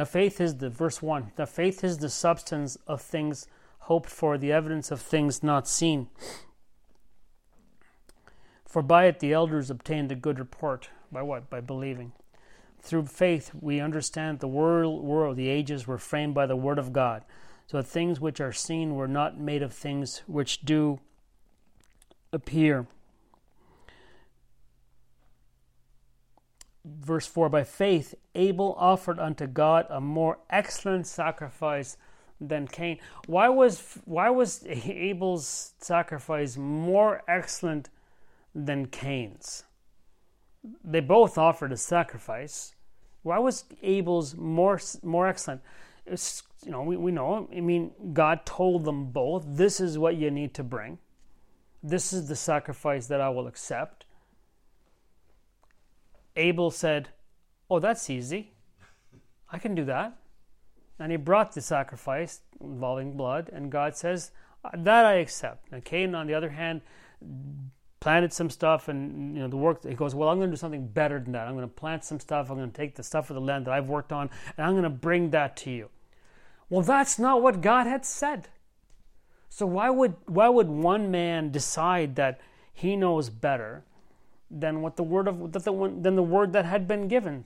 Now, 0.00 0.06
faith 0.06 0.40
is 0.40 0.56
the, 0.56 0.70
verse 0.70 1.02
1, 1.02 1.32
now 1.36 1.44
faith 1.44 1.84
is 1.84 1.98
the 1.98 2.08
substance 2.08 2.78
of 2.86 3.02
things 3.02 3.46
hoped 3.80 4.08
for, 4.08 4.38
the 4.38 4.50
evidence 4.50 4.90
of 4.90 4.98
things 4.98 5.42
not 5.42 5.68
seen. 5.68 6.08
For 8.64 8.80
by 8.80 9.04
it 9.04 9.20
the 9.20 9.34
elders 9.34 9.68
obtained 9.68 10.10
a 10.10 10.14
good 10.14 10.38
report. 10.38 10.88
By 11.12 11.20
what? 11.20 11.50
By 11.50 11.60
believing. 11.60 12.12
Through 12.80 13.08
faith 13.08 13.50
we 13.60 13.78
understand 13.78 14.38
the 14.38 14.48
world, 14.48 15.04
world, 15.04 15.36
the 15.36 15.50
ages 15.50 15.86
were 15.86 15.98
framed 15.98 16.32
by 16.32 16.46
the 16.46 16.56
word 16.56 16.78
of 16.78 16.94
God, 16.94 17.22
so 17.66 17.82
things 17.82 18.22
which 18.22 18.40
are 18.40 18.54
seen 18.54 18.94
were 18.94 19.06
not 19.06 19.38
made 19.38 19.62
of 19.62 19.74
things 19.74 20.22
which 20.26 20.62
do 20.62 20.98
appear. 22.32 22.86
Verse 26.98 27.26
4 27.26 27.48
By 27.48 27.64
faith 27.64 28.14
Abel 28.34 28.74
offered 28.78 29.18
unto 29.18 29.46
God 29.46 29.86
a 29.88 30.00
more 30.00 30.38
excellent 30.50 31.06
sacrifice 31.06 31.96
than 32.40 32.66
Cain. 32.66 32.98
Why 33.26 33.48
was 33.48 33.98
why 34.04 34.30
was 34.30 34.64
Abel's 34.66 35.74
sacrifice 35.78 36.56
more 36.56 37.22
excellent 37.28 37.90
than 38.54 38.86
Cain's. 38.86 39.64
They 40.84 41.00
both 41.00 41.38
offered 41.38 41.72
a 41.72 41.76
sacrifice. 41.76 42.74
Why 43.22 43.38
was 43.38 43.64
Abel's 43.82 44.34
more 44.34 44.80
more 45.02 45.28
excellent? 45.28 45.62
It's, 46.06 46.42
you 46.64 46.72
know, 46.72 46.82
we, 46.82 46.96
we 46.96 47.12
know. 47.12 47.48
I 47.54 47.60
mean, 47.60 47.92
God 48.12 48.44
told 48.44 48.84
them 48.84 49.06
both, 49.06 49.44
"This 49.46 49.80
is 49.80 49.98
what 49.98 50.16
you 50.16 50.30
need 50.30 50.54
to 50.54 50.64
bring. 50.64 50.98
This 51.82 52.12
is 52.12 52.28
the 52.28 52.36
sacrifice 52.36 53.06
that 53.06 53.20
I 53.20 53.28
will 53.28 53.46
accept." 53.46 54.04
Abel 56.36 56.70
said, 56.70 57.08
"Oh, 57.68 57.78
that's 57.78 58.10
easy. 58.10 58.52
I 59.50 59.58
can 59.58 59.74
do 59.74 59.84
that." 59.84 60.16
And 60.98 61.10
he 61.10 61.16
brought 61.16 61.52
the 61.52 61.60
sacrifice 61.60 62.40
involving 62.60 63.16
blood, 63.16 63.50
and 63.52 63.72
God 63.72 63.96
says, 63.96 64.30
"That 64.74 65.06
I 65.06 65.14
accept." 65.14 65.72
And 65.72 65.84
Cain, 65.84 66.14
on 66.14 66.26
the 66.26 66.34
other 66.34 66.50
hand, 66.50 66.82
planted 68.00 68.32
some 68.32 68.48
stuff 68.48 68.88
and 68.88 69.36
you 69.36 69.42
know 69.42 69.48
the 69.48 69.56
work 69.56 69.84
he 69.84 69.94
goes 69.94 70.14
well 70.14 70.30
i'm 70.30 70.38
going 70.38 70.48
to 70.48 70.56
do 70.56 70.58
something 70.58 70.86
better 70.86 71.20
than 71.20 71.32
that 71.32 71.46
i'm 71.46 71.54
going 71.54 71.68
to 71.68 71.74
plant 71.74 72.02
some 72.02 72.18
stuff 72.18 72.50
i'm 72.50 72.56
going 72.56 72.70
to 72.70 72.76
take 72.76 72.94
the 72.94 73.02
stuff 73.02 73.28
of 73.28 73.34
the 73.34 73.40
land 73.40 73.66
that 73.66 73.74
i've 73.74 73.90
worked 73.90 74.10
on 74.10 74.30
and 74.56 74.66
i'm 74.66 74.72
going 74.72 74.82
to 74.82 74.90
bring 74.90 75.30
that 75.30 75.54
to 75.54 75.70
you 75.70 75.90
well 76.70 76.80
that's 76.80 77.18
not 77.18 77.42
what 77.42 77.60
god 77.60 77.86
had 77.86 78.04
said 78.06 78.48
so 79.50 79.66
why 79.66 79.90
would 79.90 80.14
why 80.26 80.48
would 80.48 80.68
one 80.68 81.10
man 81.10 81.50
decide 81.50 82.16
that 82.16 82.40
he 82.72 82.96
knows 82.96 83.28
better 83.28 83.84
than 84.50 84.82
what 84.82 84.96
the 84.96 85.02
word 85.02 85.28
of 85.28 85.52
that 85.52 85.64
the 85.64 85.72
than 86.00 86.16
the 86.16 86.22
word 86.22 86.52
that 86.52 86.64
had 86.64 86.88
been 86.88 87.06
given 87.06 87.44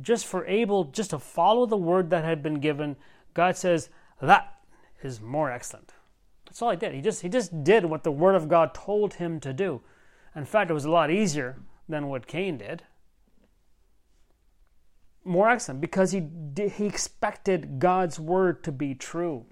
just 0.00 0.24
for 0.24 0.46
abel 0.46 0.84
just 0.84 1.10
to 1.10 1.18
follow 1.18 1.66
the 1.66 1.76
word 1.76 2.10
that 2.10 2.24
had 2.24 2.42
been 2.42 2.60
given 2.60 2.96
god 3.34 3.56
says 3.56 3.88
That 4.20 4.62
is 5.02 5.20
more 5.20 5.50
excellent. 5.50 5.92
That's 6.46 6.62
all 6.62 6.70
he 6.70 6.76
did. 6.76 6.94
He 6.94 7.00
just 7.00 7.22
he 7.22 7.28
just 7.28 7.64
did 7.64 7.84
what 7.84 8.04
the 8.04 8.12
word 8.12 8.34
of 8.34 8.48
God 8.48 8.74
told 8.74 9.14
him 9.14 9.40
to 9.40 9.52
do. 9.52 9.80
In 10.34 10.44
fact, 10.44 10.70
it 10.70 10.74
was 10.74 10.84
a 10.84 10.90
lot 10.90 11.10
easier 11.10 11.56
than 11.88 12.08
what 12.08 12.26
Cain 12.26 12.58
did. 12.58 12.84
More 15.24 15.50
excellent 15.50 15.80
because 15.80 16.12
he 16.12 16.28
he 16.56 16.86
expected 16.86 17.78
God's 17.78 18.20
word 18.20 18.62
to 18.64 18.72
be 18.72 18.94
true. 18.94 19.46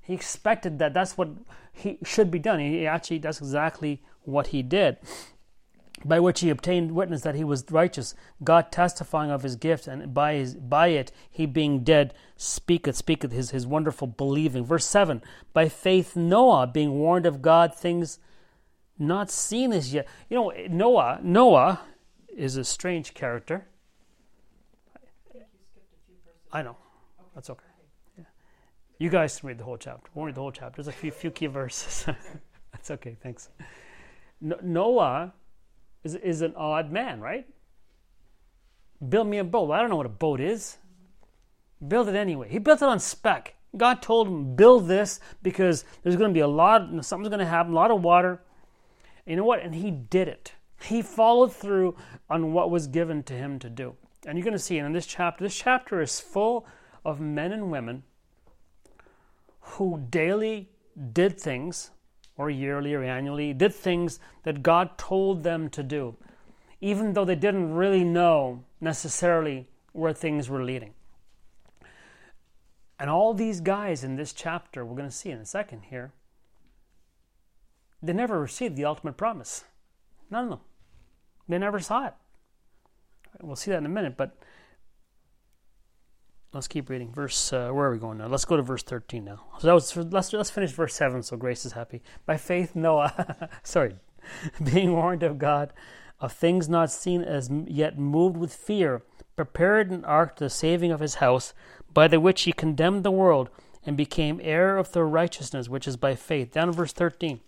He 0.00 0.14
expected 0.14 0.78
that 0.78 0.94
that's 0.94 1.16
what 1.16 1.30
he 1.72 1.98
should 2.04 2.30
be 2.30 2.38
done. 2.38 2.60
He 2.60 2.86
actually 2.86 3.18
that's 3.18 3.40
exactly 3.40 4.02
what 4.24 4.48
he 4.48 4.62
did 4.62 4.98
by 6.04 6.20
which 6.20 6.40
he 6.40 6.50
obtained 6.50 6.92
witness 6.92 7.22
that 7.22 7.34
he 7.34 7.44
was 7.44 7.64
righteous, 7.70 8.14
God 8.42 8.72
testifying 8.72 9.30
of 9.30 9.42
his 9.42 9.56
gift, 9.56 9.86
and 9.86 10.12
by 10.12 10.34
his 10.34 10.54
by 10.54 10.88
it 10.88 11.12
he 11.30 11.46
being 11.46 11.84
dead 11.84 12.14
speaketh, 12.36 12.96
speaketh 12.96 13.32
his, 13.32 13.50
his 13.50 13.66
wonderful 13.66 14.06
believing. 14.06 14.64
Verse 14.64 14.86
seven, 14.86 15.22
by 15.52 15.68
faith 15.68 16.16
Noah, 16.16 16.66
being 16.66 16.92
warned 16.92 17.26
of 17.26 17.42
God 17.42 17.74
things 17.74 18.18
not 18.98 19.30
seen 19.30 19.72
as 19.72 19.92
yet. 19.92 20.06
You 20.28 20.36
know, 20.36 20.52
Noah, 20.68 21.20
Noah 21.22 21.80
is 22.28 22.56
a 22.56 22.64
strange 22.64 23.14
character. 23.14 23.66
I 26.52 26.62
know. 26.62 26.76
That's 27.34 27.48
okay. 27.48 27.64
You 28.98 29.10
guys 29.10 29.40
can 29.40 29.48
read 29.48 29.58
the 29.58 29.64
whole 29.64 29.78
chapter. 29.78 30.10
Won't 30.14 30.26
read 30.26 30.34
the 30.34 30.40
whole 30.40 30.52
chapter. 30.52 30.82
There's 30.82 30.94
a 30.94 30.96
few 30.96 31.10
few 31.10 31.30
key 31.30 31.46
verses. 31.46 32.06
That's 32.72 32.90
okay, 32.90 33.16
thanks. 33.20 33.48
Noah 34.40 35.32
is, 36.04 36.14
is 36.16 36.42
an 36.42 36.54
odd 36.56 36.90
man, 36.90 37.20
right? 37.20 37.46
Build 39.08 39.26
me 39.26 39.38
a 39.38 39.44
boat. 39.44 39.70
I 39.70 39.80
don't 39.80 39.90
know 39.90 39.96
what 39.96 40.06
a 40.06 40.10
boat 40.10 40.40
is. 40.40 40.78
Build 41.86 42.08
it 42.08 42.14
anyway. 42.14 42.48
He 42.48 42.58
built 42.58 42.82
it 42.82 42.88
on 42.88 43.00
spec. 43.00 43.54
God 43.76 44.02
told 44.02 44.28
him, 44.28 44.54
build 44.54 44.86
this 44.86 45.18
because 45.42 45.84
there's 46.02 46.16
going 46.16 46.30
to 46.30 46.34
be 46.34 46.40
a 46.40 46.46
lot, 46.46 46.82
something's 47.04 47.28
going 47.28 47.40
to 47.40 47.46
happen, 47.46 47.72
a 47.72 47.74
lot 47.74 47.90
of 47.90 48.02
water. 48.02 48.42
You 49.26 49.36
know 49.36 49.44
what? 49.44 49.62
And 49.62 49.74
he 49.74 49.90
did 49.90 50.28
it. 50.28 50.52
He 50.82 51.00
followed 51.00 51.52
through 51.52 51.96
on 52.28 52.52
what 52.52 52.70
was 52.70 52.86
given 52.86 53.22
to 53.24 53.34
him 53.34 53.58
to 53.60 53.70
do. 53.70 53.94
And 54.26 54.36
you're 54.36 54.44
going 54.44 54.52
to 54.52 54.58
see 54.58 54.78
in 54.78 54.92
this 54.92 55.06
chapter, 55.06 55.44
this 55.44 55.56
chapter 55.56 56.00
is 56.00 56.20
full 56.20 56.66
of 57.04 57.20
men 57.20 57.52
and 57.52 57.70
women 57.70 58.02
who 59.60 60.06
daily 60.10 60.68
did 61.12 61.40
things 61.40 61.90
or 62.36 62.50
yearly 62.50 62.94
or 62.94 63.02
annually, 63.02 63.52
did 63.52 63.74
things 63.74 64.18
that 64.44 64.62
God 64.62 64.96
told 64.98 65.42
them 65.42 65.68
to 65.70 65.82
do, 65.82 66.16
even 66.80 67.12
though 67.12 67.24
they 67.24 67.34
didn't 67.34 67.74
really 67.74 68.04
know 68.04 68.64
necessarily 68.80 69.66
where 69.92 70.12
things 70.12 70.48
were 70.48 70.64
leading. 70.64 70.94
And 72.98 73.10
all 73.10 73.34
these 73.34 73.60
guys 73.60 74.04
in 74.04 74.16
this 74.16 74.32
chapter, 74.32 74.84
we're 74.84 74.96
going 74.96 75.08
to 75.08 75.14
see 75.14 75.30
in 75.30 75.38
a 75.38 75.46
second 75.46 75.82
here, 75.90 76.12
they 78.02 78.12
never 78.12 78.40
received 78.40 78.76
the 78.76 78.84
ultimate 78.84 79.16
promise. 79.16 79.64
None 80.30 80.44
of 80.44 80.50
them. 80.50 80.60
They 81.48 81.58
never 81.58 81.80
saw 81.80 82.06
it. 82.06 82.14
We'll 83.40 83.56
see 83.56 83.70
that 83.70 83.78
in 83.78 83.86
a 83.86 83.90
minute, 83.90 84.16
but 84.16 84.36
let's 86.52 86.68
keep 86.68 86.88
reading. 86.90 87.12
Verse, 87.12 87.52
uh, 87.52 87.70
where 87.70 87.88
are 87.88 87.92
we 87.92 87.98
going 87.98 88.18
now? 88.18 88.26
Let's 88.26 88.44
go 88.44 88.56
to 88.56 88.62
verse 88.62 88.82
13 88.82 89.24
now. 89.24 89.44
So 89.58 89.66
that 89.66 89.74
was, 89.74 89.96
let's, 89.96 90.32
let's 90.32 90.50
finish 90.50 90.70
verse 90.72 90.94
7 90.94 91.22
so 91.22 91.36
Grace 91.36 91.64
is 91.64 91.72
happy. 91.72 92.02
By 92.26 92.36
faith, 92.36 92.74
Noah, 92.76 93.48
sorry, 93.62 93.96
being 94.64 94.92
warned 94.92 95.22
of 95.22 95.38
God 95.38 95.72
of 96.20 96.32
things 96.32 96.68
not 96.68 96.90
seen 96.90 97.22
as 97.22 97.50
yet 97.66 97.98
moved 97.98 98.36
with 98.36 98.54
fear, 98.54 99.02
prepared 99.34 99.90
an 99.90 100.04
ark 100.04 100.36
to 100.36 100.44
the 100.44 100.50
saving 100.50 100.92
of 100.92 101.00
his 101.00 101.16
house, 101.16 101.52
by 101.92 102.06
the 102.06 102.20
which 102.20 102.42
he 102.42 102.52
condemned 102.52 103.02
the 103.02 103.10
world 103.10 103.50
and 103.84 103.96
became 103.96 104.40
heir 104.42 104.78
of 104.78 104.92
the 104.92 105.02
righteousness 105.02 105.68
which 105.68 105.88
is 105.88 105.96
by 105.96 106.14
faith. 106.14 106.52
Down 106.52 106.68
in 106.68 106.74
verse 106.74 106.92
13. 106.92 107.40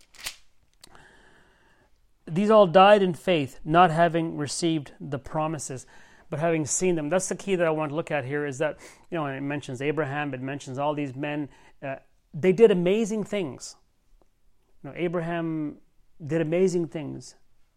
These 2.27 2.51
all 2.51 2.67
died 2.67 3.03
in 3.03 3.15
faith, 3.15 3.61
not 3.65 3.91
having 3.91 4.37
received 4.37 4.93
the 4.99 5.19
promises 5.19 5.87
but 6.35 6.41
having 6.41 6.67
seen 6.67 6.97
them. 6.97 7.09
That's 7.09 7.29
the 7.29 7.37
key 7.37 7.55
that 7.55 7.65
I 7.65 7.71
want 7.71 7.91
to 7.91 7.95
look 7.95 8.11
at 8.11 8.25
here 8.25 8.45
is 8.45 8.59
that, 8.59 8.81
you 9.09 9.17
know, 9.17 9.27
and 9.27 9.37
it 9.37 9.41
mentions 9.41 9.81
Abraham, 9.81 10.35
it 10.35 10.43
mentions 10.43 10.81
all 10.81 10.93
these 10.93 11.15
men. 11.15 11.49
Uh, 11.81 11.95
they 12.33 12.51
did 12.51 12.73
amazing 12.73 13.23
things. 13.23 13.77
You 14.83 14.91
know, 14.91 14.97
Abraham 14.97 15.77
did 16.27 16.41
amazing 16.41 16.89
things. 16.89 17.37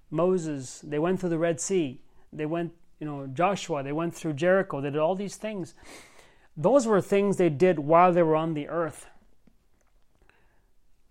Moses, 0.09 0.81
they 0.83 0.97
went 0.97 1.19
through 1.19 1.29
the 1.29 1.37
Red 1.37 1.61
Sea. 1.61 2.01
They 2.33 2.47
went, 2.47 2.71
you 2.99 3.05
know, 3.05 3.27
Joshua, 3.27 3.83
they 3.83 3.91
went 3.91 4.15
through 4.15 4.33
Jericho. 4.33 4.81
They 4.81 4.89
did 4.89 4.97
all 4.97 5.13
these 5.13 5.35
things. 5.35 5.75
Those 6.55 6.87
were 6.87 6.99
things 6.99 7.37
they 7.37 7.49
did 7.49 7.77
while 7.77 8.11
they 8.11 8.23
were 8.23 8.35
on 8.35 8.55
the 8.55 8.69
earth. 8.69 9.05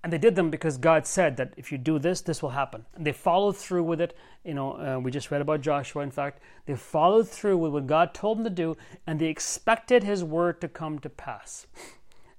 And 0.03 0.13
they 0.13 0.19
did 0.19 0.37
them 0.37 0.51
because 0.51 0.79
God 0.79 1.07
said 1.07 1.37
that 1.37 1.53
if 1.57 1.73
you 1.73 1.79
do 1.79 1.99
this, 1.99 2.21
this 2.21 2.43
will 2.43 2.51
happen. 2.51 2.87
And 2.95 3.05
they 3.05 3.13
followed 3.13 3.57
through 3.57 3.83
with 3.83 4.01
it. 4.01 4.17
You 4.45 4.55
know, 4.55 4.73
uh, 4.73 5.01
we 5.01 5.11
just 5.11 5.31
read 5.31 5.41
about 5.41 5.63
Joshua, 5.63 6.03
in 6.03 6.11
fact. 6.11 6.41
They 6.67 6.77
followed 6.77 7.29
through 7.29 7.59
with 7.59 7.73
what 7.73 7.87
God 7.87 8.15
told 8.15 8.39
them 8.39 8.45
to 8.45 8.51
do, 8.51 8.77
and 9.07 9.19
they 9.19 9.27
expected 9.27 10.05
His 10.05 10.23
word 10.23 10.61
to 10.61 10.69
come 10.69 11.01
to 11.01 11.09
pass. 11.09 11.67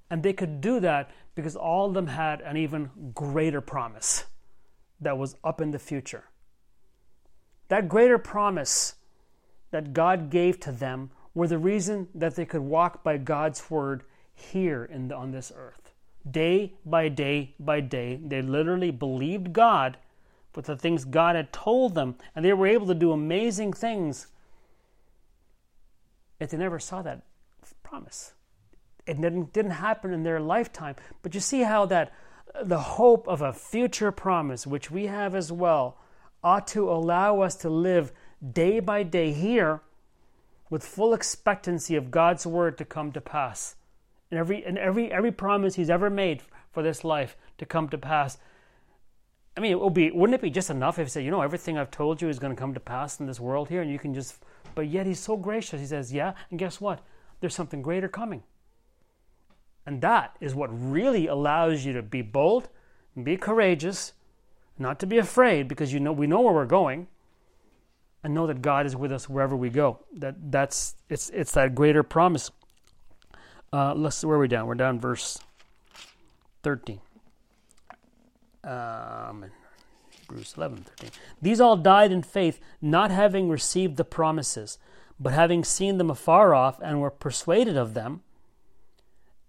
And 0.10 0.24
they 0.24 0.32
could 0.32 0.62
do 0.62 0.80
that 0.80 1.12
because 1.36 1.58
all 1.58 1.88
of 1.88 1.94
them 1.94 2.08
had 2.08 2.40
an 2.42 2.56
even 2.56 2.90
greater 3.14 3.60
promise 3.60 4.26
that 5.02 5.18
was 5.18 5.36
up 5.44 5.60
in 5.60 5.72
the 5.72 5.80
future. 5.80 6.24
That 7.68 7.90
greater 7.90 8.18
promise 8.18 8.96
that 9.72 9.94
God 9.94 10.30
gave 10.30 10.60
to 10.62 10.72
them 10.72 11.12
were 11.34 11.48
the 11.48 11.58
reason 11.58 12.08
that 12.16 12.36
they 12.36 12.46
could 12.46 12.62
walk 12.62 13.04
by 13.04 13.18
God's 13.18 13.70
word 13.70 14.04
here 14.34 14.86
in 14.86 15.10
the, 15.10 15.16
on 15.16 15.32
this 15.32 15.52
earth 15.54 15.87
day 16.32 16.74
by 16.86 17.10
day 17.10 17.56
by 17.60 17.80
day. 17.80 18.20
They 18.24 18.42
literally 18.42 18.92
believed 18.92 19.54
God 19.54 19.98
with 20.56 20.66
the 20.66 20.76
things 20.76 21.06
God 21.06 21.36
had 21.36 21.54
told 21.54 21.94
them, 21.96 22.16
and 22.36 22.44
they 22.44 22.54
were 22.54 22.68
able 22.68 22.88
to 22.88 22.96
do 22.96 23.12
amazing 23.12 23.74
things. 23.74 24.28
Yet 26.40 26.50
they 26.50 26.58
never 26.58 26.80
saw 26.80 27.02
that 27.04 27.24
promise. 27.84 28.34
It 29.06 29.22
didn't, 29.22 29.54
didn't 29.54 29.72
happen 29.72 30.14
in 30.14 30.24
their 30.24 30.40
lifetime. 30.40 30.96
But 31.22 31.34
you 31.34 31.40
see 31.40 31.62
how 31.62 31.86
that 31.86 32.12
the 32.64 32.80
hope 32.80 33.28
of 33.28 33.42
a 33.42 33.54
future 33.54 34.12
promise, 34.12 34.68
which 34.68 34.92
we 34.92 35.06
have 35.06 35.36
as 35.36 35.52
well, 35.52 35.98
ought 36.44 36.68
to 36.68 36.90
allow 36.90 37.42
us 37.42 37.56
to 37.58 37.70
live 37.70 38.12
day 38.54 38.80
by 38.80 39.04
day 39.04 39.32
here 39.32 39.82
with 40.70 40.84
full 40.84 41.14
expectancy 41.14 41.96
of 41.96 42.12
God's 42.12 42.46
word 42.46 42.78
to 42.78 42.86
come 42.86 43.12
to 43.14 43.22
pass 43.22 43.77
and 44.32 44.40
every 44.40 44.64
and 44.66 44.78
every 44.78 45.12
every 45.12 45.32
promise 45.32 45.76
he's 45.76 45.90
ever 45.90 46.10
made 46.10 46.44
for 46.72 46.84
this 46.84 47.04
life 47.04 47.38
to 47.58 47.66
come 47.66 47.90
to 47.90 47.98
pass. 47.98 48.38
I 49.56 49.60
mean, 49.60 49.72
it 49.72 49.80
will 49.80 49.90
be 49.90 50.12
wouldn't 50.12 50.36
it 50.36 50.42
be 50.42 50.50
just 50.50 50.70
enough 50.70 51.00
if 51.00 51.08
he 51.08 51.12
said, 51.12 51.24
you 51.24 51.32
know, 51.32 51.42
everything 51.42 51.78
I've 51.78 51.92
told 51.92 52.22
you 52.22 52.30
is 52.30 52.40
going 52.40 52.56
to 52.56 52.60
come 52.60 52.74
to 52.74 52.80
pass 52.80 53.20
in 53.20 53.26
this 53.26 53.40
world 53.40 53.70
here, 53.70 53.82
and 53.82 53.92
you 53.92 54.00
can 54.00 54.14
just. 54.14 54.44
But 54.76 54.88
yet 54.88 55.08
he's 55.08 55.20
so 55.20 55.36
gracious. 55.36 55.82
He 55.82 55.88
says, 55.88 56.14
yeah, 56.14 56.34
and 56.52 56.60
guess 56.60 56.80
what? 56.80 57.02
There's 57.40 57.56
something 57.56 57.82
greater 57.82 58.08
coming. 58.08 58.44
And 59.88 60.02
that 60.02 60.36
is 60.40 60.54
what 60.54 60.70
really 60.72 61.26
allows 61.28 61.86
you 61.86 61.94
to 61.94 62.04
be 62.04 62.22
bold, 62.22 62.70
and 63.16 63.26
be 63.26 63.38
courageous, 63.38 64.14
not 64.78 65.00
to 65.00 65.08
be 65.08 65.18
afraid, 65.18 65.68
because 65.68 65.92
you 65.92 66.00
know 66.00 66.12
we 66.12 66.28
know 66.28 66.42
where 66.42 66.54
we're 66.54 66.66
going, 66.66 67.08
and 68.24 68.34
know 68.34 68.46
that 68.46 68.62
God 68.62 68.86
is 68.86 68.96
with 68.96 69.12
us 69.12 69.30
wherever 69.30 69.56
we 69.56 69.70
go. 69.70 70.00
That 70.14 70.52
that's 70.52 70.96
it's 71.10 71.30
it's 71.32 71.54
that 71.54 71.74
greater 71.74 72.04
promise. 72.04 72.52
Uh, 73.72 73.94
let's 73.94 74.24
where 74.24 74.38
are 74.38 74.40
we 74.40 74.48
down? 74.48 74.68
We're 74.68 74.76
down 74.76 75.00
verse 75.00 75.40
thirteen. 76.64 77.00
Um, 78.64 79.46
Hebrews 80.10 80.56
11, 80.58 80.86
13. 80.98 81.10
These 81.42 81.62
all 81.62 81.78
died 81.78 82.12
in 82.12 82.22
faith, 82.22 82.60
not 82.82 83.12
having 83.12 83.48
received 83.48 83.96
the 83.96 84.04
promises, 84.04 84.78
but 85.18 85.32
having 85.32 85.64
seen 85.64 85.98
them 85.98 86.10
afar 86.10 86.54
off, 86.54 86.80
and 86.82 87.00
were 87.00 87.10
persuaded 87.10 87.78
of 87.78 87.94
them, 87.94 88.24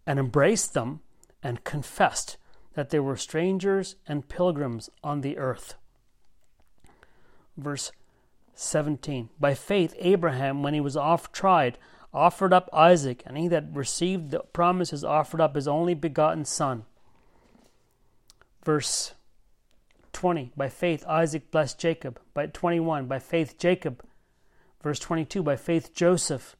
and 0.06 0.20
embraced 0.20 0.72
them, 0.74 1.00
and 1.42 1.64
confessed 1.64 2.36
that 2.74 2.90
they 2.90 3.00
were 3.00 3.16
strangers 3.16 3.96
and 4.06 4.28
pilgrims 4.28 4.88
on 5.02 5.20
the 5.20 5.36
earth. 5.36 5.74
Verse 7.56 7.90
17. 8.54 9.30
By 9.40 9.54
faith, 9.54 9.94
Abraham, 9.98 10.62
when 10.62 10.74
he 10.74 10.80
was 10.80 10.96
oft 10.96 11.32
tried, 11.32 11.76
offered 12.12 12.52
up 12.52 12.68
Isaac, 12.72 13.22
and 13.26 13.36
he 13.36 13.48
that 13.48 13.66
received 13.72 14.30
the 14.30 14.40
promises 14.40 15.04
offered 15.04 15.40
up 15.40 15.54
his 15.54 15.68
only 15.68 15.94
begotten 15.94 16.44
son. 16.44 16.84
Verse 18.64 19.14
20 20.12 20.52
By 20.56 20.68
faith 20.68 21.04
Isaac 21.06 21.50
blessed 21.50 21.78
Jacob. 21.78 22.20
By 22.34 22.46
21 22.46 23.06
By 23.06 23.18
faith 23.18 23.58
Jacob. 23.58 24.02
Verse 24.82 24.98
22 24.98 25.42
By 25.42 25.56
faith 25.56 25.94
Joseph. 25.94 26.56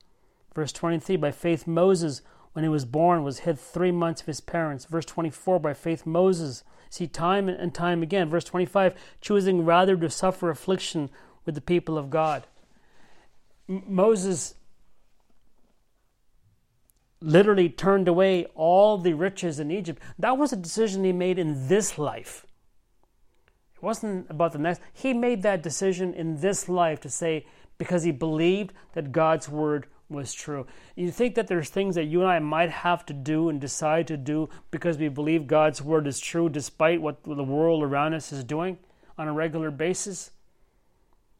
Verse 0.54 0.72
23 0.72 1.16
By 1.16 1.30
faith 1.30 1.66
Moses, 1.66 2.22
when 2.52 2.64
he 2.64 2.68
was 2.68 2.84
born, 2.84 3.22
was 3.22 3.40
hid 3.40 3.58
three 3.58 3.92
months 3.92 4.20
of 4.20 4.26
his 4.26 4.40
parents. 4.40 4.84
Verse 4.84 5.06
24 5.06 5.58
By 5.60 5.74
faith 5.74 6.06
Moses. 6.06 6.64
See, 6.90 7.06
time 7.06 7.48
and 7.48 7.74
time 7.74 8.02
again. 8.02 8.28
Verse 8.28 8.44
25 8.44 8.94
Choosing 9.20 9.64
rather 9.64 9.96
to 9.96 10.10
suffer 10.10 10.50
affliction 10.50 11.10
with 11.44 11.54
the 11.54 11.60
people 11.60 11.98
of 11.98 12.10
God. 12.10 12.46
M- 13.68 13.84
Moses 13.86 14.54
literally 17.20 17.68
turned 17.68 18.08
away 18.08 18.46
all 18.54 18.98
the 18.98 19.14
riches 19.14 19.58
in 19.58 19.70
Egypt. 19.70 20.02
That 20.18 20.38
was 20.38 20.52
a 20.52 20.56
decision 20.56 21.04
he 21.04 21.12
made 21.12 21.38
in 21.38 21.68
this 21.68 21.98
life. 21.98 22.46
It 23.74 23.82
wasn't 23.82 24.26
about 24.30 24.52
the 24.52 24.58
next. 24.58 24.80
He 24.92 25.12
made 25.12 25.42
that 25.42 25.62
decision 25.62 26.14
in 26.14 26.40
this 26.40 26.68
life 26.68 27.00
to 27.00 27.08
say, 27.10 27.46
because 27.78 28.02
he 28.02 28.10
believed 28.10 28.72
that 28.94 29.12
God's 29.12 29.48
word 29.48 29.86
was 30.08 30.32
true. 30.32 30.66
You 30.96 31.10
think 31.10 31.34
that 31.34 31.48
there's 31.48 31.68
things 31.68 31.94
that 31.94 32.04
you 32.04 32.22
and 32.22 32.30
I 32.30 32.38
might 32.38 32.70
have 32.70 33.04
to 33.06 33.12
do 33.12 33.48
and 33.48 33.60
decide 33.60 34.06
to 34.08 34.16
do 34.16 34.48
because 34.70 34.98
we 34.98 35.08
believe 35.08 35.46
God's 35.46 35.82
word 35.82 36.06
is 36.06 36.18
true 36.18 36.48
despite 36.48 37.00
what 37.00 37.22
the 37.22 37.44
world 37.44 37.82
around 37.82 38.14
us 38.14 38.32
is 38.32 38.42
doing 38.42 38.78
on 39.16 39.28
a 39.28 39.32
regular 39.32 39.70
basis? 39.70 40.30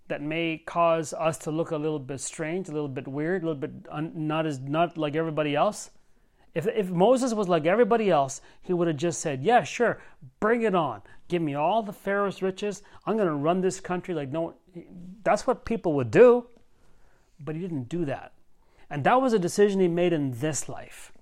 That 0.09 0.23
may 0.23 0.63
cause 0.65 1.13
us 1.13 1.39
to 1.39 1.51
look 1.51 1.71
a 1.71 1.77
little 1.77 1.99
bit 1.99 2.21
strange, 2.21 2.69
a 2.69 2.73
little 2.73 2.89
bit 2.89 3.07
weird, 3.07 3.43
a 3.43 3.47
little 3.47 3.61
bit 3.61 3.73
un- 3.91 4.13
not 4.15 4.47
as 4.47 4.59
not 4.59 4.97
like 4.97 5.15
everybody 5.15 5.55
else. 5.55 5.91
If, 6.55 6.67
if 6.67 6.91
Moses 6.91 7.35
was 7.35 7.49
like 7.49 7.67
everybody 7.67 8.11
else, 8.11 8.41
he 8.63 8.73
would 8.73 8.89
have 8.89 8.97
just 8.97 9.21
said, 9.21 9.43
Yeah, 9.43 9.63
sure, 9.63 10.01
bring 10.41 10.63
it 10.63 10.75
on. 10.75 11.03
Give 11.29 11.43
me 11.43 11.55
all 11.55 11.83
the 11.83 11.93
Pharaoh's 11.93 12.43
riches. 12.43 12.83
I'm 13.07 13.17
going 13.17 13.29
to 13.29 13.35
run 13.35 13.61
this 13.61 13.81
country 13.81 14.15
like 14.15 14.31
no. 14.31 14.55
That's 15.23 15.47
what 15.47 15.65
people 15.65 15.93
would 15.95 16.11
do. 16.11 16.47
But 17.39 17.55
he 17.55 17.61
didn't 17.61 17.89
do 17.89 18.05
that. 18.07 18.33
And 18.91 19.05
that 19.05 19.21
was 19.21 19.33
a 19.33 19.39
decision 19.39 19.81
he 19.81 19.89
made 19.89 20.13
in 20.13 20.33
this 20.41 20.69
life. 20.69 21.13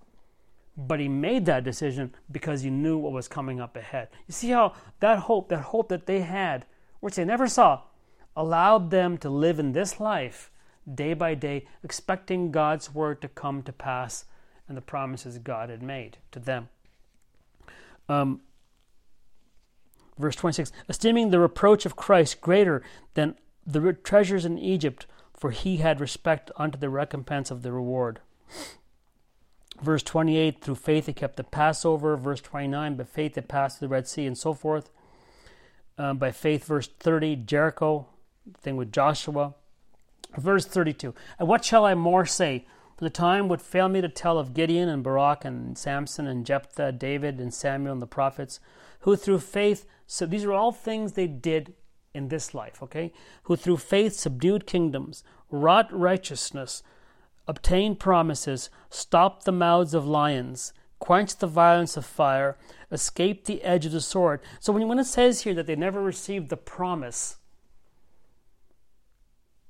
But 0.76 1.00
he 1.00 1.08
made 1.08 1.46
that 1.46 1.64
decision 1.64 2.14
because 2.30 2.62
he 2.62 2.70
knew 2.70 2.98
what 2.98 3.12
was 3.12 3.28
coming 3.28 3.60
up 3.60 3.76
ahead. 3.76 4.08
You 4.26 4.32
see 4.32 4.50
how 4.50 4.74
that 5.00 5.20
hope, 5.20 5.48
that 5.48 5.62
hope 5.62 5.88
that 5.88 6.06
they 6.06 6.20
had, 6.20 6.66
which 7.00 7.16
they 7.16 7.24
never 7.24 7.48
saw, 7.48 7.82
allowed 8.36 8.90
them 8.90 9.18
to 9.18 9.30
live 9.30 9.58
in 9.58 9.72
this 9.72 9.98
life 9.98 10.50
day 10.92 11.14
by 11.14 11.34
day, 11.34 11.66
expecting 11.82 12.52
God's 12.52 12.94
word 12.94 13.20
to 13.22 13.28
come 13.28 13.62
to 13.62 13.72
pass 13.72 14.26
and 14.68 14.76
the 14.76 14.82
promises 14.82 15.38
God 15.38 15.70
had 15.70 15.82
made 15.82 16.18
to 16.32 16.38
them. 16.38 16.68
Um, 18.08 18.40
verse 20.16 20.36
26 20.36 20.70
esteeming 20.88 21.30
the 21.30 21.40
reproach 21.40 21.84
of 21.84 21.96
Christ 21.96 22.40
greater 22.40 22.82
than 23.14 23.34
the 23.66 23.92
treasures 23.92 24.44
in 24.44 24.58
Egypt 24.58 25.06
for 25.36 25.50
he 25.50 25.78
had 25.78 26.00
respect 26.00 26.50
unto 26.56 26.78
the 26.78 26.88
recompense 26.88 27.50
of 27.50 27.62
the 27.62 27.72
reward. 27.72 28.20
Verse 29.82 30.02
28, 30.02 30.62
through 30.62 30.74
faith 30.76 31.06
he 31.06 31.12
kept 31.12 31.36
the 31.36 31.44
Passover. 31.44 32.16
Verse 32.16 32.40
29, 32.40 32.96
by 32.96 33.04
faith 33.04 33.34
they 33.34 33.42
passed 33.42 33.78
the 33.78 33.88
Red 33.88 34.08
Sea, 34.08 34.24
and 34.24 34.38
so 34.38 34.54
forth. 34.54 34.90
Um, 35.98 36.16
by 36.16 36.32
faith, 36.32 36.64
verse 36.64 36.88
30, 36.88 37.36
Jericho, 37.36 38.06
thing 38.58 38.76
with 38.76 38.92
Joshua. 38.92 39.54
Verse 40.36 40.66
32, 40.66 41.14
and 41.38 41.48
what 41.48 41.64
shall 41.64 41.84
I 41.84 41.94
more 41.94 42.26
say? 42.26 42.66
For 42.96 43.04
the 43.04 43.10
time 43.10 43.48
would 43.48 43.62
fail 43.62 43.88
me 43.88 44.00
to 44.00 44.08
tell 44.08 44.38
of 44.38 44.54
Gideon 44.54 44.88
and 44.88 45.02
Barak 45.02 45.44
and 45.44 45.76
Samson 45.76 46.26
and 46.26 46.46
Jephthah, 46.46 46.92
David 46.92 47.40
and 47.40 47.52
Samuel 47.52 47.92
and 47.92 48.02
the 48.02 48.06
prophets, 48.06 48.58
who 49.00 49.16
through 49.16 49.40
faith, 49.40 49.86
so 50.06 50.26
these 50.26 50.44
are 50.44 50.52
all 50.52 50.72
things 50.72 51.12
they 51.12 51.26
did 51.26 51.74
in 52.14 52.28
this 52.28 52.54
life, 52.54 52.82
okay? 52.82 53.12
Who 53.44 53.56
through 53.56 53.76
faith 53.76 54.14
subdued 54.14 54.66
kingdoms, 54.66 55.22
wrought 55.50 55.92
righteousness, 55.92 56.82
obtained 57.46 58.00
promises, 58.00 58.70
stopped 58.90 59.44
the 59.44 59.52
mouths 59.52 59.94
of 59.94 60.06
lions, 60.06 60.72
quenched 60.98 61.40
the 61.40 61.46
violence 61.46 61.96
of 61.96 62.06
fire, 62.06 62.56
escaped 62.90 63.46
the 63.46 63.62
edge 63.62 63.86
of 63.86 63.92
the 63.92 64.00
sword. 64.00 64.40
So 64.60 64.72
when, 64.72 64.88
when 64.88 64.98
it 64.98 65.04
says 65.04 65.42
here 65.42 65.54
that 65.54 65.66
they 65.66 65.76
never 65.76 66.02
received 66.02 66.48
the 66.48 66.56
promise, 66.56 67.36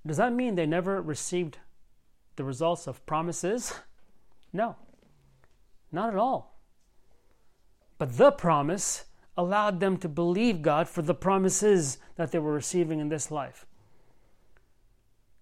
does 0.07 0.17
that 0.19 0.33
mean 0.33 0.55
they 0.55 0.67
never 0.67 1.03
received 1.03 1.59
the 2.37 2.45
results 2.45 2.87
of 2.87 3.05
promises? 3.07 3.75
No, 4.53 4.77
not 5.93 6.11
at 6.11 6.17
all. 6.17 6.61
But 7.99 8.17
the 8.17 8.31
promise 8.31 9.07
allowed 9.37 9.81
them 9.81 9.97
to 9.99 10.09
believe 10.09 10.63
God 10.63 10.89
for 10.89 11.03
the 11.03 11.15
promises 11.15 11.99
that 12.17 12.33
they 12.33 12.39
were 12.39 12.53
receiving 12.53 13.01
in 13.01 13.09
this 13.09 13.31
life. 13.31 13.67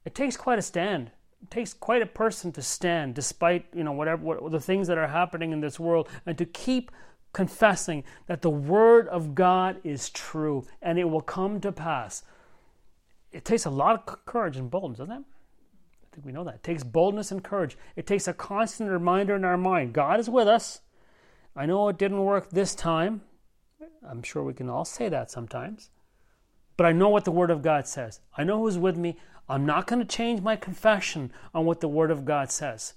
It 0.04 0.14
takes 0.14 0.36
quite 0.36 0.58
a 0.58 0.62
stand. 0.62 1.10
It 1.42 1.50
takes 1.50 1.72
quite 1.72 2.02
a 2.02 2.06
person 2.06 2.52
to 2.52 2.62
stand 2.62 3.14
despite, 3.14 3.66
you 3.74 3.84
know, 3.84 3.92
whatever 3.92 4.22
what, 4.22 4.50
the 4.50 4.60
things 4.60 4.88
that 4.88 4.98
are 4.98 5.06
happening 5.06 5.52
in 5.52 5.60
this 5.60 5.78
world 5.78 6.08
and 6.26 6.36
to 6.38 6.44
keep 6.44 6.90
confessing 7.32 8.04
that 8.26 8.42
the 8.42 8.50
word 8.50 9.08
of 9.08 9.34
God 9.34 9.78
is 9.84 10.10
true 10.10 10.66
and 10.80 10.98
it 10.98 11.04
will 11.04 11.20
come 11.20 11.60
to 11.60 11.72
pass. 11.72 12.22
It 13.34 13.44
takes 13.44 13.64
a 13.64 13.70
lot 13.70 13.96
of 13.96 14.24
courage 14.24 14.56
and 14.56 14.70
boldness, 14.70 14.98
doesn't 14.98 15.12
it? 15.12 15.24
I 15.24 16.14
think 16.14 16.24
we 16.24 16.30
know 16.30 16.44
that. 16.44 16.54
It 16.54 16.62
takes 16.62 16.84
boldness 16.84 17.32
and 17.32 17.42
courage. 17.42 17.76
It 17.96 18.06
takes 18.06 18.28
a 18.28 18.32
constant 18.32 18.88
reminder 18.90 19.34
in 19.34 19.44
our 19.44 19.56
mind 19.58 19.92
God 19.92 20.20
is 20.20 20.30
with 20.30 20.46
us. 20.46 20.82
I 21.56 21.66
know 21.66 21.88
it 21.88 21.98
didn't 21.98 22.24
work 22.24 22.50
this 22.50 22.76
time. 22.76 23.22
I'm 24.08 24.22
sure 24.22 24.44
we 24.44 24.54
can 24.54 24.70
all 24.70 24.84
say 24.84 25.08
that 25.08 25.32
sometimes. 25.32 25.90
But 26.76 26.86
I 26.86 26.92
know 26.92 27.08
what 27.08 27.24
the 27.24 27.32
Word 27.32 27.50
of 27.50 27.60
God 27.60 27.88
says. 27.88 28.20
I 28.36 28.44
know 28.44 28.60
who's 28.60 28.78
with 28.78 28.96
me. 28.96 29.16
I'm 29.48 29.66
not 29.66 29.88
going 29.88 30.00
to 30.00 30.06
change 30.06 30.40
my 30.40 30.54
confession 30.54 31.32
on 31.52 31.66
what 31.66 31.80
the 31.80 31.88
Word 31.88 32.12
of 32.12 32.24
God 32.24 32.52
says. 32.52 32.94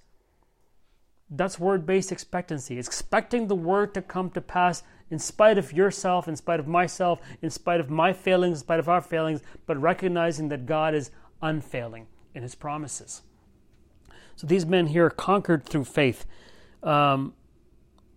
That's 1.30 1.60
word 1.60 1.86
based 1.86 2.12
expectancy. 2.12 2.78
Expecting 2.78 3.48
the 3.48 3.56
Word 3.56 3.96
to 3.96 4.04
come 4.04 4.30
to 4.32 4.42
pass 4.42 4.84
in 5.10 5.20
spite 5.20 5.58
of 5.58 5.74
yourself, 5.74 6.28
in 6.28 6.36
spite 6.36 6.60
of 6.60 6.68
myself, 6.68 7.22
in 7.42 7.50
spite 7.50 7.80
of 7.80 7.90
my 7.90 8.14
failings, 8.14 8.58
in 8.58 8.60
spite 8.60 8.80
of 8.80 8.90
our 8.90 9.02
failings, 9.02 9.42
but 9.66 9.80
recognizing 9.82 10.50
that 10.50 10.66
God 10.66 10.94
is 10.94 11.12
unfailing 11.42 12.08
in 12.34 12.44
His 12.44 12.56
promises. 12.56 13.22
So 14.36 14.46
these 14.48 14.66
men 14.66 14.88
here 14.88 15.10
conquered 15.10 15.66
through 15.66 15.86
faith. 15.86 16.26
Um, 16.84 17.34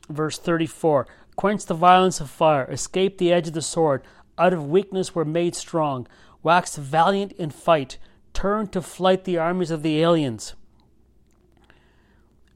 verse 0.08 0.38
34 0.38 1.06
quenched 1.36 1.68
the 1.68 1.74
violence 1.74 2.20
of 2.20 2.28
fire, 2.28 2.70
escaped 2.70 3.16
the 3.16 3.32
edge 3.32 3.48
of 3.48 3.54
the 3.54 3.62
sword, 3.62 4.02
out 4.36 4.52
of 4.52 4.68
weakness 4.68 5.14
were 5.14 5.24
made 5.24 5.54
strong, 5.54 6.06
waxed 6.42 6.76
valiant 6.76 7.32
in 7.32 7.48
fight, 7.48 7.96
turned 8.34 8.72
to 8.72 8.82
flight 8.82 9.24
the 9.24 9.38
armies 9.38 9.70
of 9.70 9.82
the 9.82 10.02
aliens. 10.02 10.54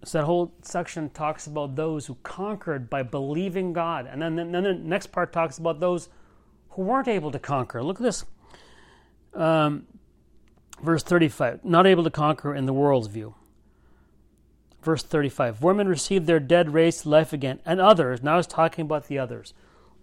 So 0.05 0.19
that 0.19 0.25
whole 0.25 0.53
section 0.63 1.11
talks 1.11 1.47
about 1.47 1.77
those 1.77 2.07
who 2.07 2.17
conquered 2.23 2.91
by 2.91 3.03
believing 3.03 3.73
God. 3.73 4.07
And 4.11 4.21
then, 4.21 4.37
then 4.37 4.65
the 4.65 4.75
next 4.75 5.09
part 5.09 5.33
talks 5.33 5.59
about 5.59 5.81
those 5.81 6.09
who 6.71 6.83
weren't 6.83 7.09
able 7.09 7.31
to 7.31 7.39
conquer. 7.39 7.83
Look 7.83 7.97
at 7.97 8.03
this. 8.03 8.25
Um, 9.33 9.87
verse 10.83 11.03
35 11.03 11.65
not 11.65 11.87
able 11.87 12.05
to 12.05 12.11
conquer 12.11 12.55
in 12.55 12.67
the 12.67 12.73
world's 12.73 13.09
view. 13.09 13.35
Verse 14.83 15.03
35 15.03 15.63
Women 15.63 15.89
received 15.89 16.27
their 16.27 16.41
dead 16.41 16.75
raised 16.75 17.03
to 17.03 17.09
life 17.09 17.33
again, 17.33 17.61
and 17.65 17.81
others, 17.81 18.23
now 18.23 18.37
he's 18.37 18.47
talking 18.47 18.85
about 18.85 19.09
the 19.09 19.19
others, 19.19 19.55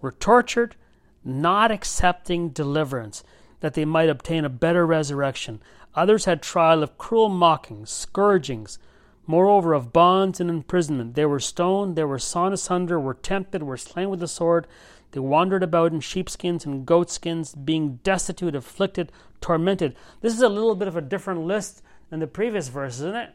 were 0.01 0.11
tortured, 0.11 0.75
not 1.23 1.71
accepting 1.71 2.49
deliverance, 2.49 3.23
that 3.59 3.75
they 3.75 3.85
might 3.85 4.09
obtain 4.09 4.43
a 4.43 4.49
better 4.49 4.85
resurrection. 4.85 5.61
Others 5.93 6.25
had 6.25 6.41
trial 6.41 6.81
of 6.81 6.97
cruel 6.97 7.29
mockings, 7.29 7.91
scourgings, 7.91 8.79
moreover 9.27 9.73
of 9.73 9.93
bonds 9.93 10.39
and 10.39 10.49
imprisonment. 10.49 11.15
They 11.15 11.25
were 11.25 11.39
stoned, 11.39 11.95
they 11.95 12.03
were 12.03 12.19
sawn 12.19 12.53
asunder, 12.53 12.99
were 12.99 13.13
tempted, 13.13 13.63
were 13.63 13.77
slain 13.77 14.09
with 14.09 14.19
the 14.19 14.27
sword. 14.27 14.67
They 15.11 15.19
wandered 15.19 15.63
about 15.63 15.91
in 15.91 15.99
sheepskins 15.99 16.65
and 16.65 16.85
goatskins, 16.85 17.53
being 17.53 17.99
destitute, 18.03 18.55
afflicted, 18.55 19.11
tormented. 19.41 19.95
This 20.21 20.33
is 20.33 20.41
a 20.41 20.49
little 20.49 20.75
bit 20.75 20.87
of 20.87 20.95
a 20.95 21.01
different 21.01 21.41
list 21.41 21.83
than 22.09 22.19
the 22.19 22.27
previous 22.27 22.69
verse, 22.69 22.95
isn't 22.95 23.15
it? 23.15 23.33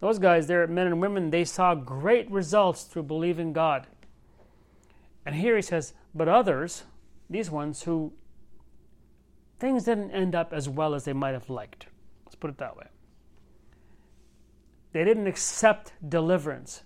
Those 0.00 0.18
guys, 0.18 0.46
they're 0.46 0.66
men 0.66 0.86
and 0.86 1.00
women, 1.00 1.30
they 1.30 1.44
saw 1.44 1.74
great 1.74 2.30
results 2.30 2.84
through 2.84 3.04
believing 3.04 3.52
God. 3.52 3.86
And 5.24 5.36
here 5.36 5.56
he 5.56 5.62
says, 5.62 5.94
but 6.14 6.28
others, 6.28 6.84
these 7.30 7.50
ones 7.50 7.84
who 7.84 8.12
things 9.58 9.84
didn't 9.84 10.10
end 10.10 10.34
up 10.34 10.52
as 10.52 10.68
well 10.68 10.94
as 10.94 11.04
they 11.04 11.12
might 11.12 11.34
have 11.34 11.48
liked. 11.48 11.86
Let's 12.24 12.34
put 12.34 12.50
it 12.50 12.58
that 12.58 12.76
way. 12.76 12.86
They 14.92 15.04
didn't 15.04 15.26
accept 15.26 15.92
deliverance. 16.06 16.82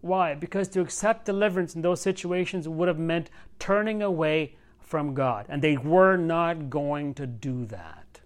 Why? 0.00 0.34
Because 0.34 0.68
to 0.68 0.80
accept 0.80 1.24
deliverance 1.24 1.74
in 1.74 1.82
those 1.82 2.00
situations 2.00 2.68
would 2.68 2.88
have 2.88 2.98
meant 2.98 3.30
turning 3.58 4.02
away 4.02 4.56
from 4.80 5.14
God. 5.14 5.46
And 5.48 5.62
they 5.62 5.76
were 5.76 6.16
not 6.16 6.68
going 6.68 7.14
to 7.14 7.26
do 7.26 7.64
that. 7.66 8.20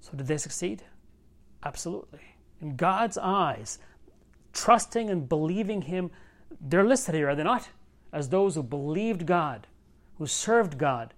So, 0.00 0.16
did 0.16 0.26
they 0.26 0.36
succeed? 0.36 0.82
Absolutely. 1.62 2.20
In 2.60 2.76
God's 2.76 3.16
eyes, 3.18 3.78
trusting 4.52 5.10
and 5.10 5.28
believing 5.28 5.82
Him, 5.82 6.10
they're 6.60 6.84
listed 6.84 7.14
here, 7.14 7.28
are 7.28 7.36
they 7.36 7.44
not? 7.44 7.68
As 8.12 8.28
those 8.28 8.56
who 8.56 8.62
believed 8.62 9.26
God, 9.26 9.66
who 10.18 10.26
served 10.26 10.76
God, 10.76 11.14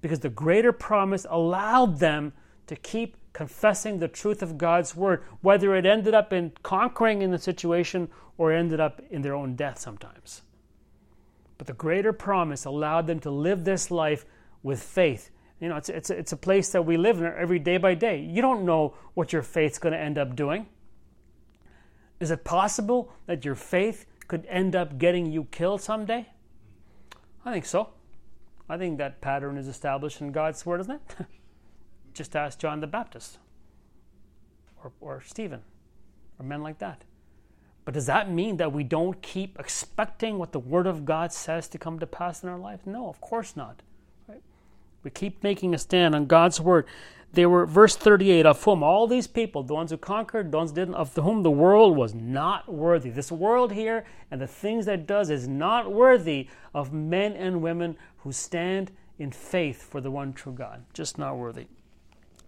because 0.00 0.20
the 0.20 0.28
greater 0.28 0.72
promise 0.72 1.26
allowed 1.30 1.98
them 2.00 2.32
to 2.66 2.76
keep 2.76 3.16
confessing 3.34 3.98
the 3.98 4.08
truth 4.08 4.42
of 4.42 4.56
God's 4.56 4.96
word, 4.96 5.22
whether 5.42 5.76
it 5.76 5.84
ended 5.84 6.14
up 6.14 6.32
in 6.32 6.52
conquering 6.62 7.20
in 7.20 7.30
the 7.30 7.38
situation 7.38 8.08
or 8.38 8.52
ended 8.52 8.80
up 8.80 9.02
in 9.10 9.20
their 9.20 9.34
own 9.34 9.54
death 9.54 9.78
sometimes. 9.78 10.40
But 11.58 11.66
the 11.66 11.74
greater 11.74 12.14
promise 12.14 12.64
allowed 12.64 13.06
them 13.06 13.20
to 13.20 13.30
live 13.30 13.64
this 13.64 13.90
life 13.90 14.24
with 14.62 14.82
faith 14.82 15.30
you 15.60 15.68
know, 15.68 15.76
it's, 15.76 15.88
it's, 15.88 16.10
it's 16.10 16.32
a 16.32 16.36
place 16.36 16.70
that 16.72 16.82
we 16.82 16.98
live 16.98 17.18
in 17.18 17.24
every 17.24 17.58
day 17.58 17.78
by 17.78 17.94
day. 17.94 18.20
You 18.20 18.42
don't 18.42 18.64
know 18.64 18.94
what 19.14 19.32
your 19.32 19.42
faith's 19.42 19.78
going 19.78 19.94
to 19.94 19.98
end 19.98 20.18
up 20.18 20.36
doing. 20.36 20.66
Is 22.20 22.30
it 22.30 22.44
possible 22.44 23.12
that 23.26 23.44
your 23.44 23.54
faith 23.54 24.06
could 24.28 24.46
end 24.46 24.74
up 24.74 24.98
getting 24.98 25.32
you 25.32 25.44
killed 25.44 25.80
someday? 25.80 26.28
I 27.44 27.52
think 27.52 27.66
so. 27.66 27.90
I 28.68 28.76
think 28.76 28.98
that 28.98 29.20
pattern 29.20 29.56
is 29.56 29.68
established 29.68 30.20
in 30.20 30.32
God's 30.32 30.64
Word, 30.64 30.80
isn't 30.80 30.92
it? 30.96 31.26
Just 32.14 32.34
ask 32.36 32.58
John 32.58 32.80
the 32.80 32.86
Baptist 32.86 33.38
or, 34.82 34.92
or 35.00 35.20
Stephen 35.20 35.60
or 36.38 36.46
men 36.46 36.62
like 36.62 36.78
that. 36.78 37.02
But 37.84 37.94
does 37.94 38.06
that 38.06 38.30
mean 38.30 38.56
that 38.56 38.72
we 38.72 38.82
don't 38.82 39.20
keep 39.20 39.58
expecting 39.58 40.38
what 40.38 40.52
the 40.52 40.58
Word 40.58 40.86
of 40.86 41.04
God 41.04 41.32
says 41.32 41.68
to 41.68 41.78
come 41.78 41.98
to 41.98 42.06
pass 42.06 42.42
in 42.42 42.48
our 42.48 42.58
life? 42.58 42.86
No, 42.86 43.08
of 43.08 43.20
course 43.20 43.56
not. 43.56 43.82
We 45.02 45.10
keep 45.10 45.42
making 45.42 45.74
a 45.74 45.78
stand 45.78 46.14
on 46.14 46.24
God's 46.24 46.60
Word. 46.60 46.86
They 47.34 47.44
were, 47.46 47.66
verse 47.66 47.94
38, 47.94 48.46
of 48.46 48.62
whom 48.62 48.82
all 48.82 49.06
these 49.06 49.26
people, 49.26 49.62
the 49.62 49.74
ones 49.74 49.90
who 49.90 49.98
conquered, 49.98 50.50
the 50.50 50.56
ones 50.56 50.72
didn't, 50.72 50.94
of 50.94 51.14
whom 51.14 51.42
the 51.42 51.50
world 51.50 51.96
was 51.96 52.14
not 52.14 52.72
worthy. 52.72 53.10
This 53.10 53.30
world 53.30 53.72
here 53.72 54.06
and 54.30 54.40
the 54.40 54.46
things 54.46 54.86
that 54.86 55.00
it 55.00 55.06
does 55.06 55.30
is 55.30 55.46
not 55.46 55.92
worthy 55.92 56.48
of 56.72 56.92
men 56.92 57.32
and 57.32 57.60
women 57.60 57.96
who 58.18 58.32
stand 58.32 58.92
in 59.18 59.30
faith 59.30 59.82
for 59.82 60.00
the 60.00 60.10
one 60.10 60.32
true 60.32 60.52
God. 60.52 60.84
Just 60.94 61.18
not 61.18 61.36
worthy. 61.36 61.66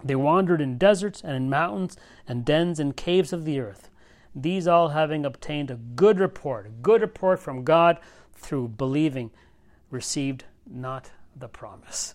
They 0.05 0.16
wandered 0.16 0.61
in 0.61 0.78
deserts 0.78 1.22
and 1.22 1.34
in 1.36 1.51
mountains 1.51 1.97
and 2.28 2.44
dens 2.44 2.78
and 2.78 2.97
caves 2.97 3.32
of 3.32 3.44
the 3.44 3.61
earth. 3.61 3.90
These 4.34 4.68
all 4.68 4.90
having 4.90 5.24
obtained 5.24 5.70
a 5.70 5.76
good 5.76 6.20
report, 6.20 6.66
a 6.66 6.70
good 6.70 7.01
report 7.01 7.40
from 7.40 7.64
God 7.64 7.99
through 8.34 8.68
believing, 8.68 9.30
received 9.90 10.44
not 10.66 11.11
the 11.34 11.49
promise. 11.49 12.14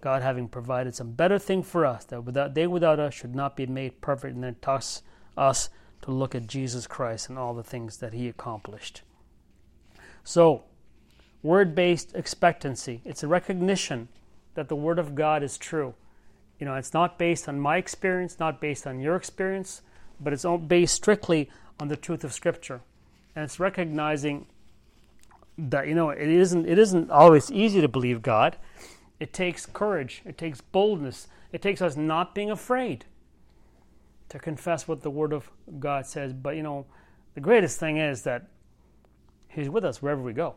God 0.00 0.22
having 0.22 0.48
provided 0.48 0.96
some 0.96 1.12
better 1.12 1.38
thing 1.38 1.62
for 1.62 1.86
us, 1.86 2.04
that 2.06 2.24
without 2.24 2.54
they 2.54 2.66
without 2.66 2.98
us 2.98 3.14
should 3.14 3.36
not 3.36 3.56
be 3.56 3.66
made 3.66 4.00
perfect, 4.00 4.34
and 4.34 4.42
then 4.42 4.56
toss 4.60 5.02
us 5.36 5.70
to 6.02 6.10
look 6.10 6.34
at 6.34 6.48
Jesus 6.48 6.88
Christ 6.88 7.28
and 7.28 7.38
all 7.38 7.54
the 7.54 7.62
things 7.62 7.98
that 7.98 8.12
He 8.12 8.28
accomplished. 8.28 9.02
So, 10.24 10.64
word 11.42 11.76
based 11.76 12.16
expectancy. 12.16 13.00
It's 13.04 13.22
a 13.22 13.28
recognition 13.28 14.08
that 14.54 14.68
the 14.68 14.76
Word 14.76 14.98
of 14.98 15.14
God 15.14 15.44
is 15.44 15.56
true. 15.56 15.94
You 16.62 16.66
know, 16.66 16.76
it's 16.76 16.94
not 16.94 17.18
based 17.18 17.48
on 17.48 17.58
my 17.58 17.76
experience, 17.76 18.38
not 18.38 18.60
based 18.60 18.86
on 18.86 19.00
your 19.00 19.16
experience, 19.16 19.82
but 20.20 20.32
it's 20.32 20.46
based 20.68 20.94
strictly 20.94 21.50
on 21.80 21.88
the 21.88 21.96
truth 21.96 22.22
of 22.22 22.32
Scripture. 22.32 22.82
And 23.34 23.44
it's 23.44 23.58
recognizing 23.58 24.46
that, 25.58 25.88
you 25.88 25.96
know, 25.96 26.10
it 26.10 26.28
isn't, 26.28 26.68
it 26.68 26.78
isn't 26.78 27.10
always 27.10 27.50
easy 27.50 27.80
to 27.80 27.88
believe 27.88 28.22
God. 28.22 28.58
It 29.18 29.32
takes 29.32 29.66
courage, 29.66 30.22
it 30.24 30.38
takes 30.38 30.60
boldness, 30.60 31.26
it 31.50 31.62
takes 31.62 31.82
us 31.82 31.96
not 31.96 32.32
being 32.32 32.52
afraid 32.52 33.06
to 34.28 34.38
confess 34.38 34.86
what 34.86 35.02
the 35.02 35.10
Word 35.10 35.32
of 35.32 35.50
God 35.80 36.06
says. 36.06 36.32
But, 36.32 36.54
you 36.54 36.62
know, 36.62 36.86
the 37.34 37.40
greatest 37.40 37.80
thing 37.80 37.96
is 37.96 38.22
that 38.22 38.46
He's 39.48 39.68
with 39.68 39.84
us 39.84 40.00
wherever 40.00 40.22
we 40.22 40.32
go. 40.32 40.54